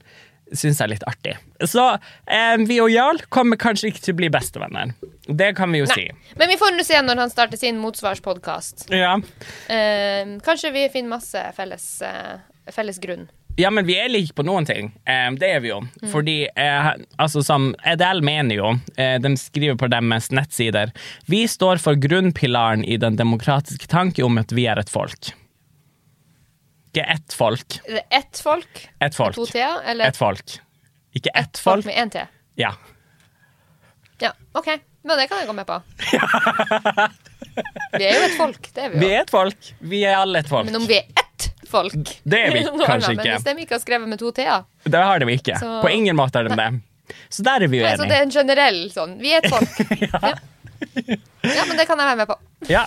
[0.52, 1.34] syns jeg er litt artig.
[1.68, 4.92] Så eh, vi og Jarl kommer kanskje ikke til å bli bestevenner.
[5.28, 6.06] Det kan vi jo si.
[6.40, 8.88] Men vi får nå se når han starter sin motsvarspodkast.
[8.94, 9.16] Ja.
[9.72, 12.38] Eh, kanskje vi finner masse felles, eh,
[12.72, 13.28] felles grunn.
[13.59, 14.92] Ja, men vi er like på noen ting.
[15.38, 15.80] Det er vi jo.
[16.12, 20.92] Fordi eh, altså som EDL mener jo, eh, de skriver på deres nettsider,
[21.26, 25.32] vi står for grunnpilaren i den demokratiske tanke om at vi er et folk.
[26.92, 27.80] Ikke ett folk.
[28.14, 28.84] Ett folk?
[29.04, 29.34] Et folk.
[29.36, 29.82] To t-er?
[29.90, 30.54] Eller Et folk.
[31.18, 31.86] Ikke ett et folk folk.
[31.90, 32.22] med én t?
[32.62, 32.70] Ja.
[34.22, 34.70] Ja, OK.
[35.02, 35.80] Men det kan jeg gå med på.
[37.98, 39.70] Vi er jo et folk, det er vi Vi er et folk.
[39.82, 40.66] Vi er alle et folk.
[40.68, 41.94] Men om vi er ett folk
[42.24, 43.14] Det er vi kanskje.
[43.16, 43.30] Ikke.
[43.36, 45.58] hvis de ikke har skrevet med to t-er Det har de ikke.
[45.60, 46.70] Så- På ingen måte har de det.
[47.32, 49.78] Så der er vi Så det er en generell sånn Vi er et folk.
[50.08, 50.34] ja.
[51.42, 52.36] ja, men det kan jeg være med på.
[52.68, 52.86] Ja.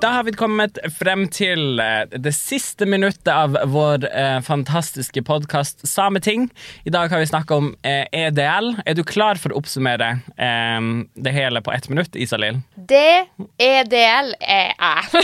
[0.00, 5.82] Da har vi kommet frem til eh, det siste minuttet av vår eh, fantastiske podkast
[5.88, 6.46] Sameting.
[6.88, 8.80] I dag har vi snakka om eh, EDL.
[8.88, 10.08] Er du klar for å oppsummere
[10.40, 10.80] eh,
[11.20, 12.62] det hele på ett minutt, Isalill?
[12.76, 15.02] D-E-D-L er jeg.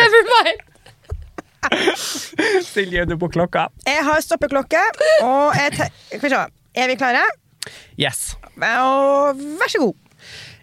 [0.00, 0.58] Never mind.
[2.72, 3.68] Silje, er du på klokka?
[3.86, 4.82] Jeg har stoppeklokke,
[5.22, 6.42] og jeg te Skal vi se.
[6.78, 7.22] Er vi klare?
[8.00, 8.34] Yes.
[8.56, 10.07] Og vær så god.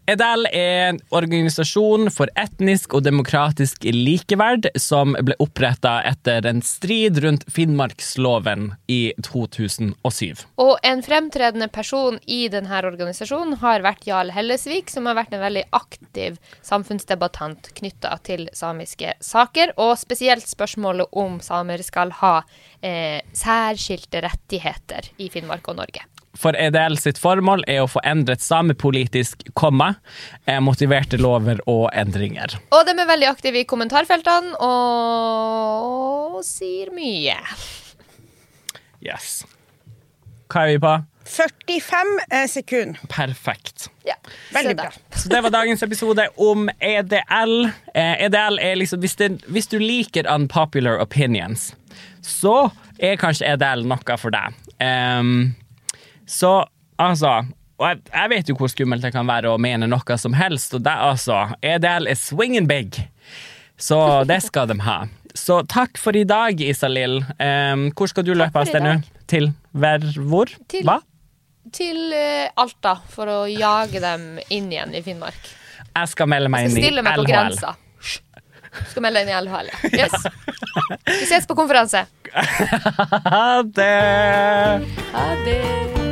[0.05, 7.17] EDL er en organisasjon for etnisk og demokratisk likeverd som ble oppretta etter en strid
[7.23, 10.45] rundt Finnmarksloven i 2007.
[10.61, 15.41] Og en fremtredende person i denne organisasjonen har vært Jarl Hellesvik, som har vært en
[15.41, 22.35] veldig aktiv samfunnsdebattant knytta til samiske saker, og spesielt spørsmålet om samer skal ha
[22.85, 26.05] eh, særskilte rettigheter i Finnmark og Norge.
[26.35, 29.95] For EDL sitt formål er å få endret samepolitisk komma,
[30.45, 32.57] eh, motiverte lover og endringer.
[32.71, 37.39] Og de er veldig aktive i kommentarfeltene og sier mye.
[39.05, 39.43] Yes.
[40.51, 40.95] Hva er vi på?
[41.25, 42.99] 45 eh, sekunder.
[43.09, 43.89] Perfekt.
[44.05, 44.13] Ja,
[44.53, 44.91] Veldig bra.
[45.15, 47.55] Så det var dagens episode om EDL.
[47.95, 51.73] Eh, EDL er liksom hvis, det, hvis du liker unpopular opinions,
[52.21, 52.69] så
[53.01, 54.53] er kanskje EDL noe for deg.
[54.83, 55.55] Ehm,
[56.27, 56.65] så
[57.01, 57.41] altså
[57.75, 60.73] og jeg, jeg vet jo hvor skummelt det kan være å mene noe som helst,
[60.77, 63.01] og det altså EDL er swinging big.
[63.75, 63.97] Så
[64.29, 65.01] det skal de ha.
[65.35, 67.17] Så takk for i dag, Isalill.
[67.35, 68.93] Um, hvor skal du løpe av sted nå?
[69.27, 70.53] Til hver hvor?
[70.71, 71.01] Til- Hva?
[71.75, 75.51] Til uh, Alta for å jage dem inn igjen i Finnmark.
[75.91, 77.59] Jeg skal melde meg skal inn i meg LHL.
[78.93, 80.05] Skal melde deg inn i LHL, ja.
[80.05, 80.15] Yes.
[81.09, 82.05] Vi ses på konferanse.
[83.35, 83.91] Ha det!
[85.11, 86.04] Ha det.